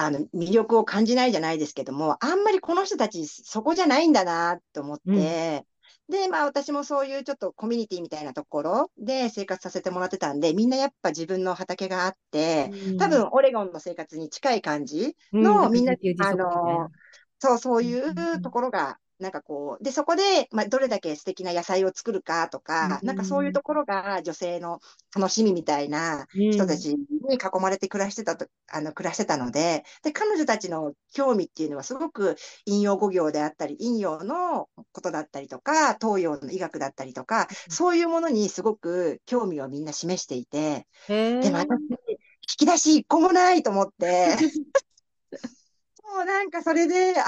[0.00, 16.90] あの、魅力を感じないじゃないですけども、あんまりこの人たちそこじゃないんだなと思って、うん、で、まあ私もそういうちょっとコミュニティみたいなところで生活させてもらってたんで、みんなやっぱ自分の畑があって、うん、多分オレゴンの生活に近い感じの、うん、みんな、あの、
[17.40, 24.80] そう、そういうところがなんかこう、で、そこで、まあ、どれだけ素敵な野菜を作るかとか、うん、なんかそういうところが女性の
[25.14, 44.36] 楽しみみたいな人たちに囲まれて暮らしてたと、あの、暮らしてたので、で、彼女たちの興味っていうのはすごく陰陽語行であったり、陰陽のことだったりとか、東洋の医学だったりとか、そういうものにすごく興味をみんな示していて、でも私、引き出し一個もないと思って、
[46.02, 47.24] もうなんかそれで、あ、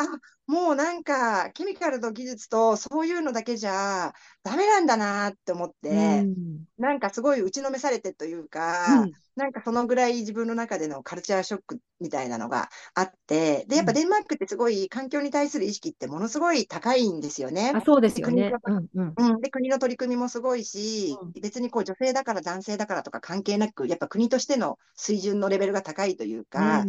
[0.51, 5.93] もうなんか、ケミカルと技術とそういうのだけじゃダメなんだなって思って、う
[6.25, 17.73] ん、なんかすごい打ちのめされてというか、うん、なんかそのぐらい自分の中でのカルチャーショックみたいなのがあって、で、やっぱデンマークってすごい環境に対する意識ってものすごい高いんですよね。
[17.75, 18.53] あそうですよね。
[18.65, 26.87] うんうん、で、国の取り組みもすごいし、別にこう女性だから男性だからとか関係なく、やっぱ国としての水準のレベルが高いというか、男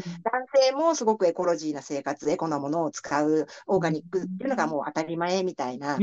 [0.55, 5.97] 性もすごくエコロジーな生活、エコなものを使うオーガニックっていうのがもう当たり前みたいな。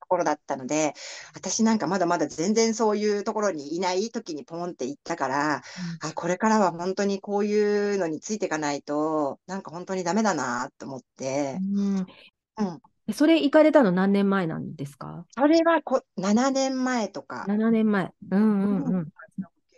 [0.00, 0.94] ところだったので、
[1.34, 5.56] 私なんかまだまだ全然そういうところにいない時にポンって行ったから、
[6.02, 11.58] うん、あ、これからは本当にこういうのについていかないと、なんか本当にダメだなと思って。
[11.74, 11.96] うん。
[11.98, 15.26] うん、それ行かれたの何年前なんですか？
[15.34, 17.44] それはこ7年前とか。
[17.46, 18.10] 7年前。
[18.30, 19.08] うんうんうん。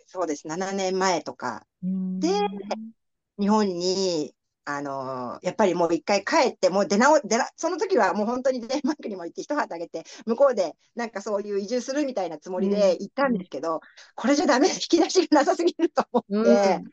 [0.07, 1.65] そうです、7年前とか。
[1.81, 2.29] で、
[3.37, 4.33] 日本に
[4.77, 13.79] あのやっぱりもう一回帰って、もう出直、出な、その時はもう本当にデン マークにも行って一旗あげて、向こうでなんかそういう移住するみたいなつもりで行ったんですけど、うん、
[14.15, 16.83] これじゃダメ、 引き出しがなさすぎると思って、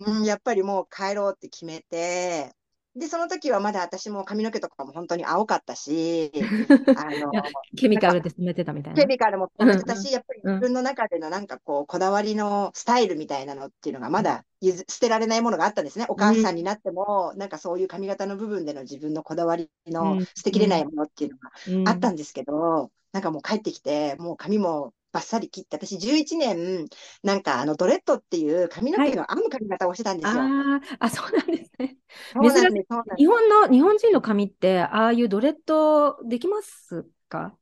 [0.00, 2.52] うん、うん、やっぱりもう帰ろうって決めて、
[2.94, 6.30] で、その時はまだ私も髪の毛とかも本当に青かったし、
[6.96, 7.32] あの、
[7.76, 9.00] ケミカルで染めてたみたいな。
[9.00, 16.04] ケミカルも染めてたし、やっぱり自分の中でのなんかこう、こだわりのスタイルみたいなのっていうのがまだ捨てられないものがあったんですね。
[16.08, 21.38] お母さんになっても、なんかそういう髪型の部分での自分のこだわりの捨てきれないものっていうの
[21.84, 26.86] があったんですけど、なんかもう帰ってきて、もう髪もバッサリ切って、私11年、
[27.22, 30.40] なんかあのドレッドっていう髪の毛の編む髪型をしてたんですよ。
[30.40, 31.96] はい、ああ、そうなんですね。
[32.40, 32.86] 珍しい。
[33.18, 37.54] 日本の、日本人の髪って、ああいうドレッドできますか？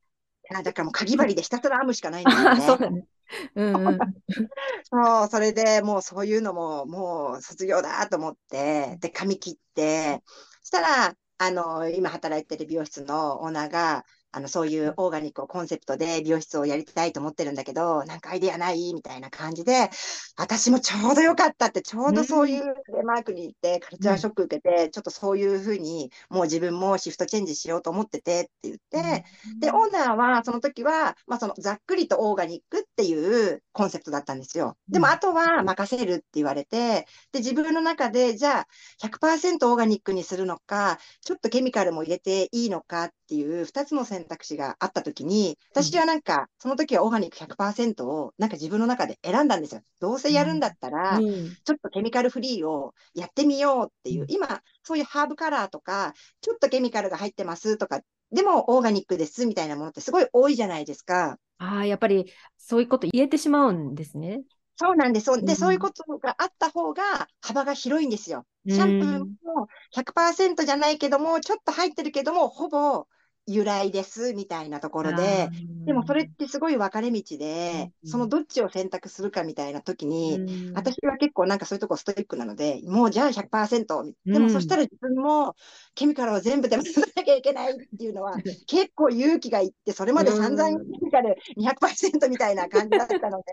[0.54, 2.66] あだからもう、かぎ針でひたすら編むしかないんですよね。
[2.66, 3.04] そうだね。
[3.54, 3.98] うんうん、
[4.90, 10.22] そう、それでもうそういうのも、もう卒業だと思って、で、髪切って、
[10.62, 18.94] そしたら、あの、今働いてる美容室のオーナーが、あの、そういうオーガニックをコンセプトで美容室をやりたいと思ってるんだけど、なんかアイデアない？
[18.94, 19.90] みたいな感じで、
[20.36, 29.24] 私もちょうどよかったって、ちょうどそういうデマークに行って、カルチャーショック受けて、ちょっとそういうふうに、もう自分もシフトチェンジしようと思っててって言って、
[29.58, 34.76] で、オーナーはその時は、まあそのざっくりとオーガニックっていうコンセプトだったんですよ。
[34.88, 38.66] でもあとは任せるって言われて、で、自分の中で、じゃあ
[39.02, 49.82] 100%オーガニックにするのか、ちょっとケミカルも入れていいのかってっていう2つの選択肢があったときに、私はなんか、その時はオーガニック100%をなんか自分の中で選んだんですよ。
[50.00, 58.00] どうせやるんだったら、うんちょっとケミカルフリーをやってみようっていう、今、そういうハーブカラーとか、ちょっとケミカルが入ってますとか、
[58.32, 61.38] でもオーガニックですみたいなものってすごい多いじゃないですか。
[61.58, 64.42] ああ、やっぱりそういうこと言えてしまうんですね。
[64.76, 65.26] そうなんです。
[65.26, 68.46] で、うんそういうことがあった方が幅が広いんですよ。
[68.66, 73.06] うんシャンプーも100%じゃないけども、ちょっと入ってるけども、ほぼ
[73.46, 75.50] 由来ですみたいなところで、
[75.86, 80.72] でもそれってすごい分かれ道で、うんそのどっちを選択するかみたいな時に、うん。
[80.74, 84.04] 私は結構なんかそういうとこストイックなので、もうじゃあ100%。
[84.04, 84.42] でうん。
[84.42, 85.54] もそしたら自分も
[85.94, 88.34] ケミカルを全部手放さなきゃいけないっていうのは
[88.66, 93.44] 結構勇気がいって、それまで散々うんケミカル200%みたいな感じだったので、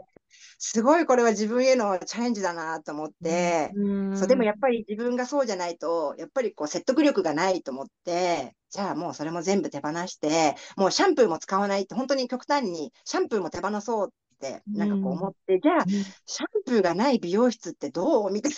[0.60, 4.18] すごいこれは自分へのチャレンジだなと思って、うん。
[4.18, 14.12] そうでもやっぱり自分がそうじゃないと、やっぱりこう説得力がないと思って、じゃあもうそれも全部手放して、もうシャンプーも使わないって、本当に極端にシャンプーも手放そうっ、
[14.68, 18.32] なんかこう思って、じゃあシャンプーがない美容室ってどう？
[18.32, 18.58] みたいな。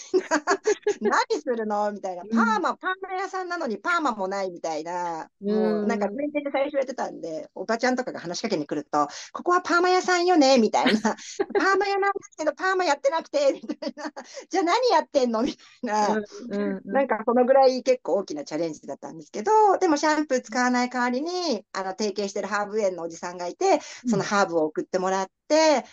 [1.29, 1.91] 何するの？
[1.91, 2.23] みたいな。
[2.23, 5.29] うんパーマ、パーマ屋さんなのにパーマもないみたいな。
[5.41, 10.57] うんもうなんか前提で最初やってたんで、おばちゃんとかが話しかけに来ると、ここはパーマ屋さんよね？
[10.57, 10.91] みたいな。
[11.01, 14.11] パーマ屋なんですけど、パーマやってなくて、みたいな。
[14.49, 15.43] じゃあ何やってんの？
[15.43, 16.07] みたいな。
[16.09, 25.31] うんうんなんかそのぐらい結構大きなチャレンジだったんですけど、でもシャンプー使わない代わりに、あの、提携してるハーブ園のおじさんがいて、そのハーブを送ってもらって、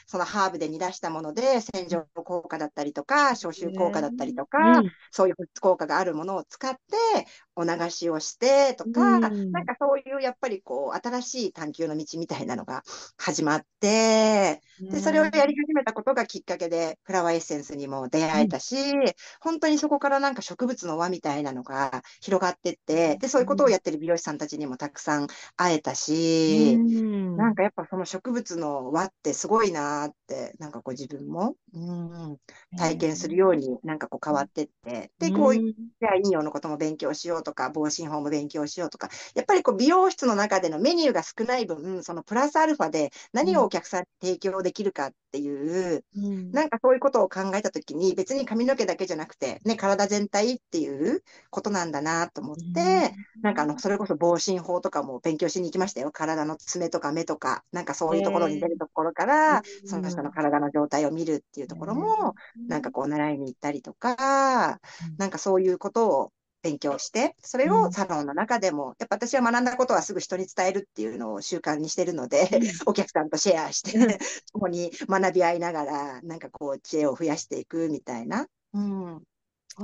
[0.07, 4.97] そのハーブで煮出したもので洗浄効果だったりとか、消臭効果だったりとか、うん。
[5.11, 7.27] そういう効果があるものを使って、
[7.57, 9.51] お流しをしてとか、うん。
[9.53, 12.83] なんかそういうやっぱりこう、新しい探求の道みたいなのが
[13.17, 18.77] 始まって、で、それをやり始めたことがきっかけで、フラワーエッセンスにも出会えたし、
[19.41, 25.27] 本当にそこからなんか植物の輪みたいなのが広がってって、で、そういうことをやってる美容師さんたちにもたくさん
[25.57, 27.37] 会えたし、うん。
[27.37, 32.39] なんかやっぱその植物の輪ってすごいなーって、なんかこう自分も、うん、
[32.77, 46.51] 体験するようになんかこう変わってって、で、こうじゃあ、飲用のことも勉強しようとか、防振法も勉強しようとか、やっぱりこう美容室の中でのメニューが少ない分、そのプラスアルファで何をお客さんに提供できるかっていう、うん。
[46.51, 56.11] なんかそういうことを考えたときに、別に髪の毛だけじゃなくて、ね、体全体っていうことなんだなと思って、なんかあの、それこそ防振法とかも勉強しに行きましたよ。
[56.13, 62.35] 体の爪とか目とか、なんかそういうところに出るところから、うんその人の体の状態を見るっていうところも、
[62.69, 64.81] なんかこう習いに行ったりとか、
[65.19, 66.33] なんかそういうことを
[66.67, 72.49] 勉強して、それをサロンの中でも、やっぱ私は学んだことはすぐ人に伝えるっていうのを習慣にしてるので、
[72.87, 74.09] お客さんとシェアしうん。
[74.09, 74.19] て、
[74.53, 79.23] 共に学び合いながら、なんかこう知恵を増やしていくみたいな、うん、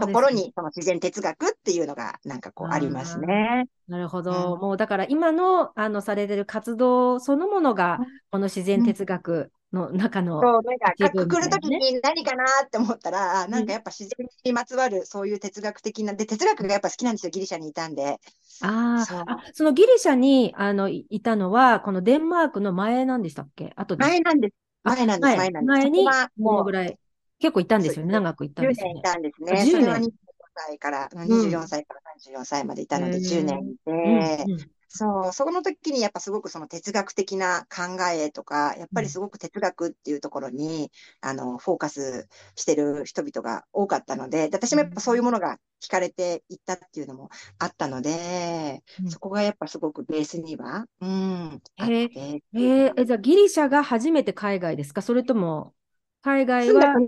[0.00, 3.66] ところに、その自然哲学っていうのがなんかこうありますね。
[3.88, 4.32] なるほど。
[4.54, 4.60] うん。
[4.60, 18.18] もうだから今の、あの、されてる活動そのものがうん、この自然哲学の中の、そう、なんか、くくるときに何かなって思ったら、なんかやっぱ自然にまつわるそういう哲学的な、で、哲学がやっぱ好きなんですよ、ギリシャにいたんで。
[18.60, 23.72] ああ、そのギリシャに、あの、いいたのは、このデンマークの前なんでしたっけ？
[23.76, 24.04] あとで。
[24.06, 24.54] 前なんです。
[24.84, 25.36] あ前なんです、前。
[25.36, 25.78] 前なんです。
[25.78, 26.98] 前にもうぐらい、
[27.38, 28.12] 結構いたんですよね。
[28.12, 29.00] 長くいたん10ですよね。
[29.00, 29.02] 年い。
[29.02, 29.56] たんですあね。
[29.56, 31.26] 10それは年25歳から、ん。
[31.26, 40.90] 24歳から34歳までいたので、へー10年いて、うんうんそう、その時にやっぱすごくその哲学的な考えとか、やっぱりすごく哲学っていうところに、
[41.22, 49.10] あの、フォーカスしてる人々が多かったので、で私もやっぱそういうものが惹かれていったっていうのもあったので、うん。
[49.10, 55.00] そこがやっぱすごくベースには、うん、あっへて、えーえ、じゃあギリシャが初めて海外ですか？
[55.02, 55.74] それとも、
[56.22, 57.00] 海外は、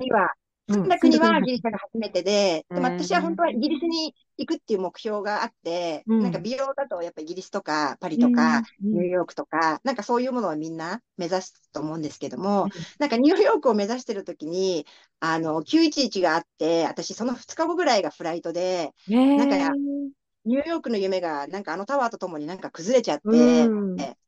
[0.68, 0.88] 住ん。
[0.88, 6.22] だ国はギリシャが初めてで、でも私は本当はイギリスに行くっていう目標があって、うん。
[6.22, 12.70] なんか美容だとやっぱイギリスとかパリとか、うんニューヨークとか、なんかそういうものをみんな目指すと思うんですけども、うん。
[12.98, 14.86] なんかニューヨークを目指してるときに、
[15.20, 18.92] あの、911があって、私その2日後ぐらいがフライトで、
[19.34, 19.76] なんかや
[20.44, 23.72] ニューヨークの夢がなんかあのタワーとともになんか崩れちゃって、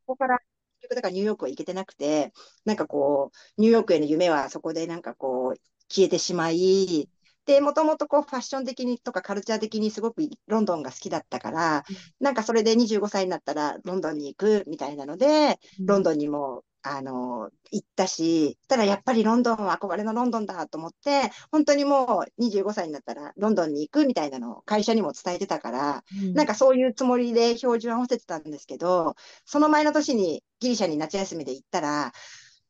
[0.07, 0.39] ここから
[0.81, 2.33] 結局だからニューヨークは行けてなくて、
[2.65, 7.09] なんかこう、ニューヨークへの夢はそこでなんかこう、消えてしまい、
[7.47, 11.85] で、もともとこうファッション的にとかカルチャー的にすごくロンドンが好きだったから、
[12.21, 26.33] なんかそれで25歳になったらロンドンに行くみたいなので、ロンドンにも、あの、行ったし、ただやっぱりロンドンは憧れのロンドンだと思って、本当にもう25歳になったらロンドンに行くみたいなのを会社にも伝えてたから、うん。
[26.35, 29.15] なんかそういうつもりで標準合わせてたんですけど、
[29.45, 32.13] その前の年にギリシャに夏休みで行ったら、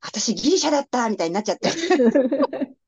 [0.01, 1.71] 私ギリシャだったみたいになっちゃって、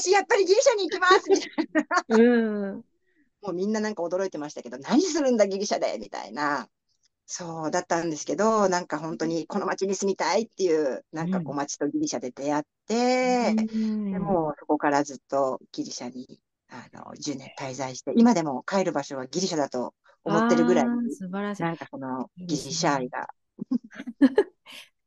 [0.00, 2.16] 私やっぱりギリシャに行きますみたいな。
[2.16, 2.84] うん。
[3.42, 6.68] もうみんななんか驚いてましたけど、何するんだギリシャでみたいな。
[7.26, 13.54] そうだったんですけど、なんか本当にこの街に住みたいっていう、なんかこう街とギリシャで出会っうて、
[14.10, 14.18] でん。
[14.18, 16.40] もうそこからずっとギリシャに
[16.70, 19.94] あの10年滞在して、今でも帰る場所はギリシャだと
[20.24, 21.62] 思ってるぐらい、素晴らしい。
[21.62, 23.08] なんかそのギリシャ愛ね。
[23.10, 23.28] が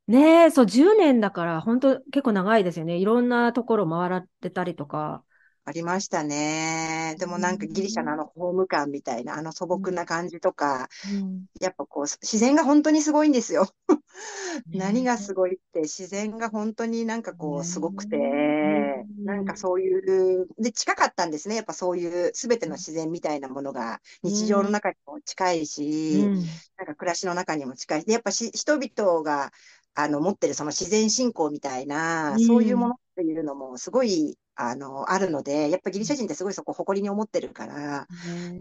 [0.08, 2.98] ねえ、そう、10年だから、本当結構長いですよね。
[2.98, 5.24] いろんなところ回られたりとか。
[5.64, 7.14] ありましたね。
[7.16, 8.16] うでもなんかギリシャのあん。
[8.16, 11.46] のホーム感みたいな、あの素朴な感じとか、うん。
[11.60, 13.68] やっぱこう自然が本当にすごいんですよ。
[14.72, 17.34] 何がねすごいって、自然が本当になんかえ。
[17.34, 18.18] こう、すごくね
[18.62, 18.66] え。
[18.66, 19.58] うて、なんかん。
[19.58, 21.56] そういう、で、近かったんですね。
[21.56, 22.72] やっぱそういうすべてうん。
[22.72, 24.72] の自然みたいなものが日常のうん。
[24.72, 26.62] 中にも近いし、うん。
[26.78, 28.06] なんか暮らしの中にも近いし。
[28.06, 29.52] で、やっぱし人々が
[29.94, 38.08] あの持ってるその自然信仰みたいな、そういうものっていうのもすごい、あの、あるので、やっぱギリシャ人ってすごいそこ誇りに思ってるから、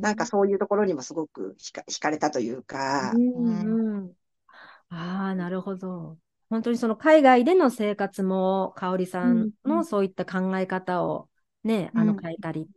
[0.01, 3.81] なんかねそういうところにもすごく惹か、れたというか、うん、ん。
[3.97, 4.17] うん。
[4.89, 6.19] ああ、なるほど。
[6.49, 11.29] 本当にその海外での生活も、香織さんうん、うん、のそういった考え方を
[11.63, 12.21] ね、あのうん。
[12.21, 12.69] 変えたり、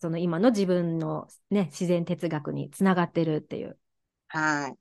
[0.00, 3.78] その今の自分のね、自然哲学につながってるっていう。
[4.28, 4.78] はい。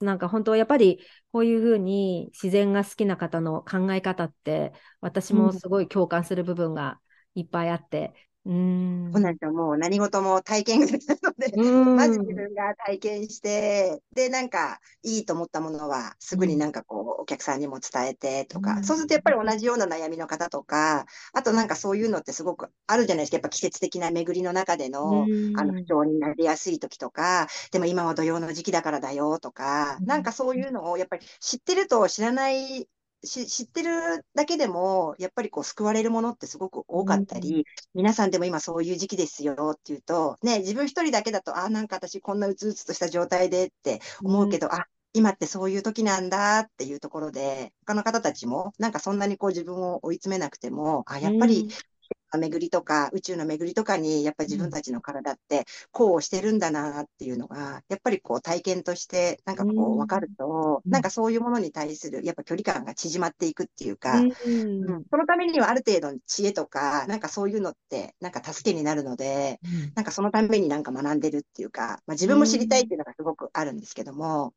[0.00, 1.00] なんか本当やっぱり
[1.32, 5.50] こういうふうに自然が好きな方の考え方って私うん。
[5.50, 7.00] もすごい共感する部分が
[7.34, 8.14] いっぱいあって、
[8.44, 9.52] うーん、そうなんですよ。
[9.52, 11.58] もう何事も体験型なので、
[11.96, 23.36] まず自ん、分が体験して、で、なんかいいと思ったものはすぐにうん、なんかこうお客さんにも伝えてとか、うん、そうするとやっぱり同じような悩みの方とか、あとなんかそういうのってすごくあるじゃないですか。
[23.38, 32.88] やっぱ季節的な巡りの中でうのあの不ん、調になりやすい時とか、でも今は土用の時期だからだよとか、なんかそういうのをやっぱり知ってると知らない
[33.24, 37.64] し知ってるだけでも、やっぱりこう救われるものってすごく多かったり、
[37.94, 51.74] 皆さんでも今そういう時期ですよっていうと、ね、自分一人だけだと、あ、なんか私こんなうつうつとした状態でってうん、思うけど、あ、今ってそういう時なんだっていうところで、他の方たちも、なんかそんなにこう自分を追い詰めなくても、あ、うやっぱりん、
[52.38, 64.50] 巡りとか宇宙の巡りとかにやっぱり自分たちの体ってこうしてるんだなっていうのがやっぱりこう体験としてなんうかこう分かるん、とうん、なんかそういうものに対するやっぱ距離感が縮まっていくっていううか、う
[64.86, 69.60] ん、ん、そのためにはある程度の知恵とかなんかそういうのってなんか助けになるので
[69.94, 74.54] なんかそのためになんか学んでるっていうか、まあ、自う分も知りたいっん、ていうのがすごくあるんですけども、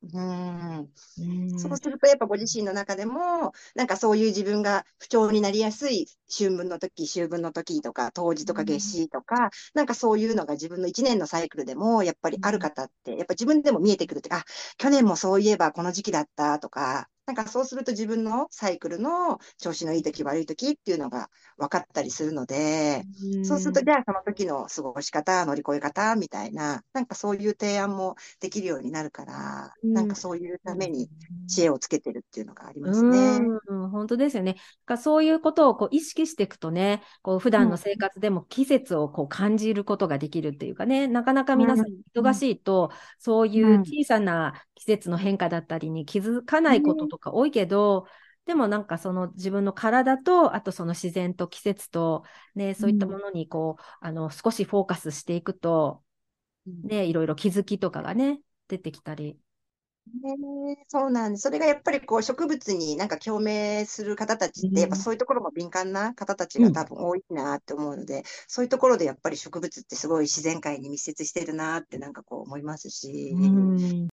[1.55, 14.43] そうすると、やっぱご自身の中でも、なんかそういう自分が不調になりやすい春分の時、秋分の時とか、冬至とか夏至とか、なんかそういうのが自分の一年のサイクルでも、やっぱりある方って、やっぱ自分でも見えてくるって、あ、
[14.77, 23.03] 去年もそういえばこの時期だったとか、なんかそうすると自分のサイクルの調子のいい時、悪い時っていうのが分かったりするので、
[23.43, 30.59] そうすると、じゃあその時の過ごし方、乗り越え方みたいな、なんかそういう提案もできるようになるから、うん、なんかそういう。
[30.63, 31.09] ために
[31.47, 33.47] 知恵をつけてるっていうのがありうますね。
[33.69, 34.55] ーん、本当ですよね。
[34.85, 48.07] かそういうことをこう意識していくとね、こう普うん、段の生活でも季節をこう感じることができるっていうかね、なかなかうん、皆さん忙うん、しいと、そうういうん、小さな季節の変化だったりに気づかないことねとか多いけど、
[48.45, 52.23] でもなんかその自分の体と、あとその自然と季節と、
[52.55, 56.03] ね、そういったうん、ものにこう、あの少しフォーカスしていくと、
[56.67, 59.39] うんね、いろいろ気づきとかがね、出てきたり。
[60.07, 61.43] ねそうなんです。
[61.43, 72.89] それがやっぱりこう植物になんか共鳴する方たちって、やっぱうん、そういうところも敏感な方たちうん、が多分多いなって思うので、そういうところでやっぱり植物ってすごい自然界に密接してるなってなんかこう思います
[73.29, 73.37] うし。
[73.37, 74.09] ん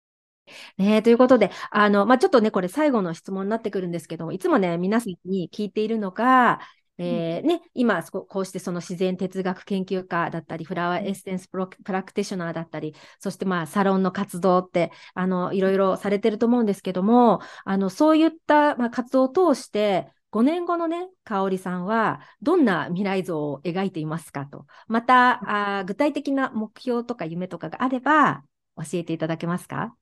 [0.77, 6.59] ねえ、ということで、あの、まあ、ちょっとね、これ最後の質問になってくるんですけども、いつもね、皆さんに聞いているのが、
[6.97, 24.65] うんえーね、今そこ、こうしてその自然哲学研究家だったり、フラワーエッセンスプロプラクティショナーだったり、そしてまあサロンの活動って、あの、いろいろされてると思うんですけども、あの、そういった、まあ、活動を通して、5年後のね、香織さんはどんな未来像を描いていますかと。
[24.87, 28.43] また、あ具体的な目標とか夢とかがあれば
[28.77, 29.95] 教えていただけますか？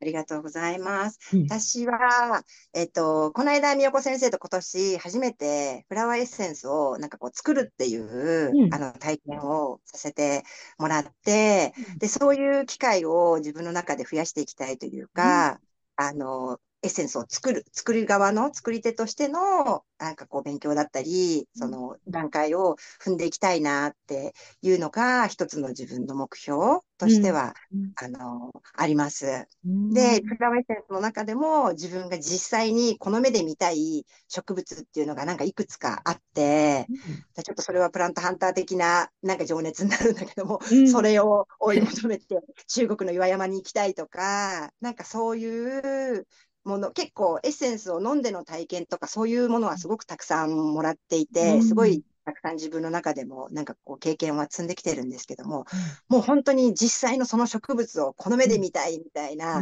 [0.00, 1.18] ありがとうございます。
[1.32, 1.50] うん。
[1.50, 8.70] 私は、えっと、この間、みよこ先生と今年初めてフラワーエッセンスをなんかこう作るっていううん。
[8.70, 10.44] あの体験をさせて
[10.78, 12.00] もらって、うん。
[12.00, 15.50] で、そういう機会を自分の中で増やしていきたいといううん。
[15.52, 15.60] か、
[15.96, 29.26] あの、エッセンスを作る、作る側の作り手としての、なんかこう勉強だったり、その段階を踏んでいきたいなっていうのが、一つの自分の目標としては、うん、あの、あります。
[29.64, 36.92] で、フラワーエッセンスの中でも自分が実際にこの目で見たい植物っていうのがなんかいくつかあって、う
[37.40, 46.26] ん、ちょっとそれはプラントハンター的ななんか情熱になるんだけども、うん、それを追い求めて中国の岩山に行きたいとか、なんかそういう
[46.70, 55.64] もの、結構エッセンスを飲んでの体験とかそういうものはすごくたくさんもらっていて、すごいたくさん自分の中でもなんかこう経験は積んできてるんですけども、
[56.08, 59.60] もう本当に実際のその植物をこの目で見たいみたいな、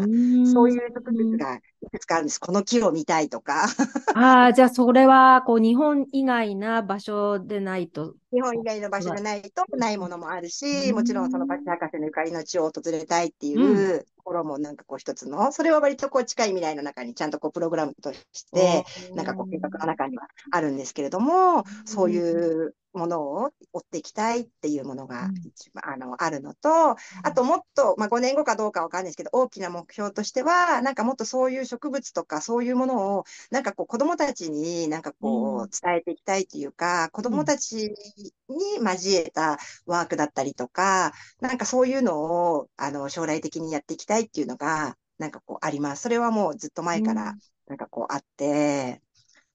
[0.53, 2.39] そういう植物がいくつかあるんです。
[2.39, 3.67] この木を見たいとか。
[4.15, 8.15] ああ、じゃあそれはこう日本以外な場所でないと。
[8.33, 26.97] 日本以外の場所でないとないものもあるし、もちろんそのバチ博士のゆかりの地を訪れたいっていうところもなんかこう一つの、それは割とこう近い未来の中にちゃんとこうプログラムとして、なんかこう計画の中にはあるんですけれども、そういうものを追っていきたいっていうものが一番、うん、あのあるのと、あ
[27.35, 37.95] ともっと、まあ、5年後かどうかわかんないですけど、大きな目標としては、なんかもっとそういう植物とかそういうものを、なんかこう子供たちになんかこう伝えていきたいというか、うん、子供たち
[38.49, 42.21] に交えたワークだったりとか、なんかそういうの
[42.55, 46.03] をあの将来的にやっていきたいっていうのが、なんかこうあります。
[46.03, 47.35] それはもうずっと前から
[47.67, 49.03] なんかこうあって、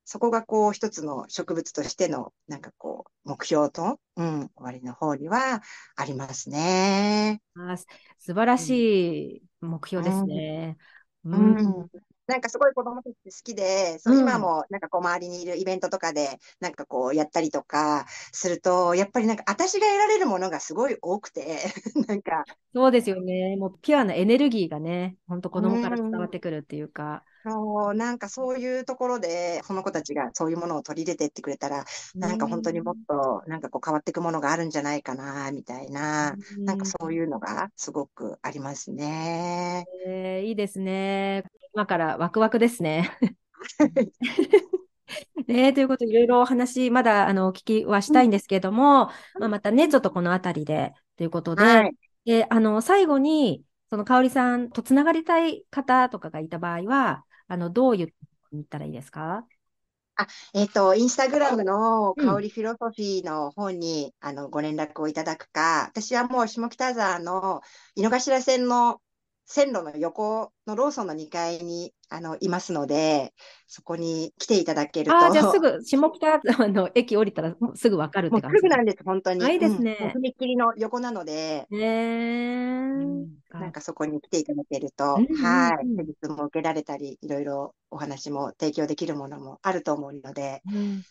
[0.06, 5.62] そこがこう一つの植物としてのなんかこう目標と、うん、終わりの方には
[5.96, 7.42] ありますね。
[7.56, 7.78] あ
[8.20, 10.78] 素晴らしい目標ですね。
[11.26, 11.88] うん、うん、
[12.28, 21.60] なんかすごい子供たち好きで、そう今もなんかこう周りにいるイベントとかでなんかこうやったりとかすると、やっぱりなんか私が得られるものがすごい多くて、
[22.08, 22.46] なんか。
[22.74, 23.56] そうですよね。
[23.58, 27.24] もうピュアなエネルギーがね、本当子供から伝わってくるっていうか。
[27.46, 31.86] そう、なんかそういうところで、この子たちがそういうものを取り入れてってくれたら、
[32.16, 39.86] なんか本当にもっと、なんかこう変わっていくものがあるんじゃないかな、みたいな、なんかそういうのがすごくありますね。
[40.08, 41.44] えー、いいですね。
[41.74, 43.18] 今からワクワクですね。
[45.48, 57.24] ね、ということで、いろいろお話、まだあのお聞きはしたいんですけれども、うん、まあ、またね、ちょっとこのあたりでということで、はい、であの最後に、その香里さんとつながりたい方とかがいた場合は、
[57.54, 59.46] あのどう言ったらいいですか？
[60.16, 67.62] あ、えっ、ー、と、インスタグラムの香りフィロソフィーの方に、うん、あの、ご連絡をいただくか、私はもう下北沢の
[67.96, 69.02] 井の頭線の
[69.46, 73.34] 線路の横のローソンの2階にあのいますので、
[73.68, 75.18] そこに来ていただけると。
[75.18, 78.58] あじゃあすぐ、 下北沢の駅降りたらすぐ分かるって感じ。
[78.58, 79.46] すぐなんです、本当に。
[79.52, 80.14] いいですね。
[80.16, 83.82] うん、踏切の横なので、へー、うん、なんか。
[83.82, 91.04] そこに来ていただけると、はい、施術も受けられたり、いろいろお話も提供できるものもあると思うので、うん、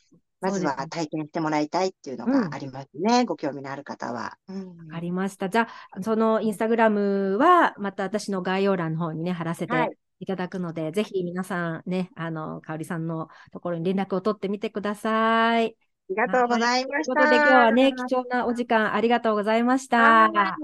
[0.42, 3.20] まずは体験してもらいたいっていうのがありますね。
[3.20, 4.36] うん、ご興味のある方は。
[4.48, 5.48] うん、ありました。
[5.48, 15.66] じゃあ、そのインスタグラムは、また私の概要欄の方にね、貼らせていただくので、はい、ぜひ皆さんね、あの、かおりさんのところに連絡を取ってみてください。
[15.66, 15.68] あ
[16.08, 17.14] りがとうございました。
[17.14, 20.56] ということで、今日はね、貴重なお時間ありがとうございました。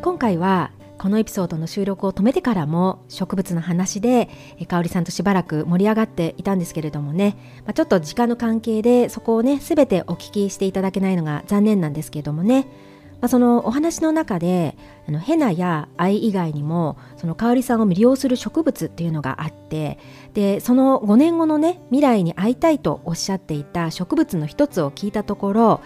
[0.00, 0.70] 今回は
[1.04, 4.30] このエピソードの収録を止めてからも植物の話で
[4.66, 7.36] 香里さんとしばらく盛り上がっていたんですけれどもね、
[7.66, 12.62] まあ、ちょっと時間の関係でそこをね全てお聞きしていただけないのが残念なんですけれどもね、
[13.20, 19.98] まあ、そのお話の中であのヘナや愛以外にもその香里さんを魅了する植物っていうのがあって
[20.32, 25.82] でその5年後のね未来に会いたいとおっしゃっていた植物の一つを聞いたところ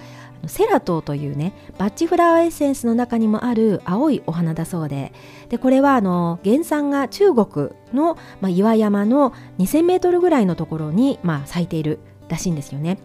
[0.46, 5.12] セラトーというねバッチフラワーエッセンスの中にもある青いお花だそうで
[5.48, 12.98] でこれはあの原産が中国の、まあ、岩山の2000メートルぐらいのところに、まあ、咲いているらしいんですよね。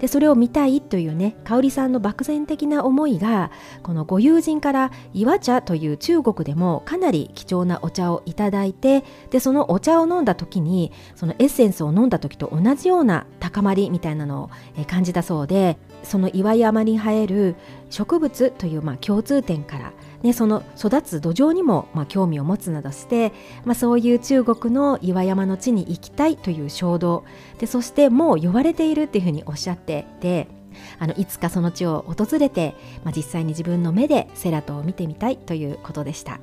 [0.00, 3.50] でそれを見たいというね香さんの漠然的な思いが
[3.82, 14.50] このご友人から岩茶という中国でもかなり貴重なお茶をいただいてでそのお茶を飲んだ時にそのエッセンスを飲んだ時と同じような高まりみたいなのを
[14.86, 17.56] 感じたそうでその岩山に生える
[17.90, 19.92] 植物というまあ共通点から
[20.22, 23.32] ね、その育つ土壌にもまあ興味を持つなどして、
[23.64, 27.24] まあ、そういう中国の岩山の地に行きたいという衝動
[27.58, 30.48] でそしてもう呼ばれているっていうふうにおっしゃってて
[30.98, 32.74] あのいつかその地を訪れて、
[33.04, 36.38] まあ、実際に自分の目でセラトを見てみたいということでした。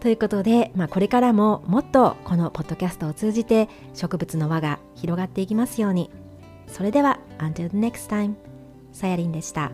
[0.00, 6.10] ということで、まあ、これからももっとこのポッドキャストを通じて植物の輪が広がっていきますように。
[6.66, 8.51] それでは、Until the next time.
[8.92, 9.72] さやりんでした。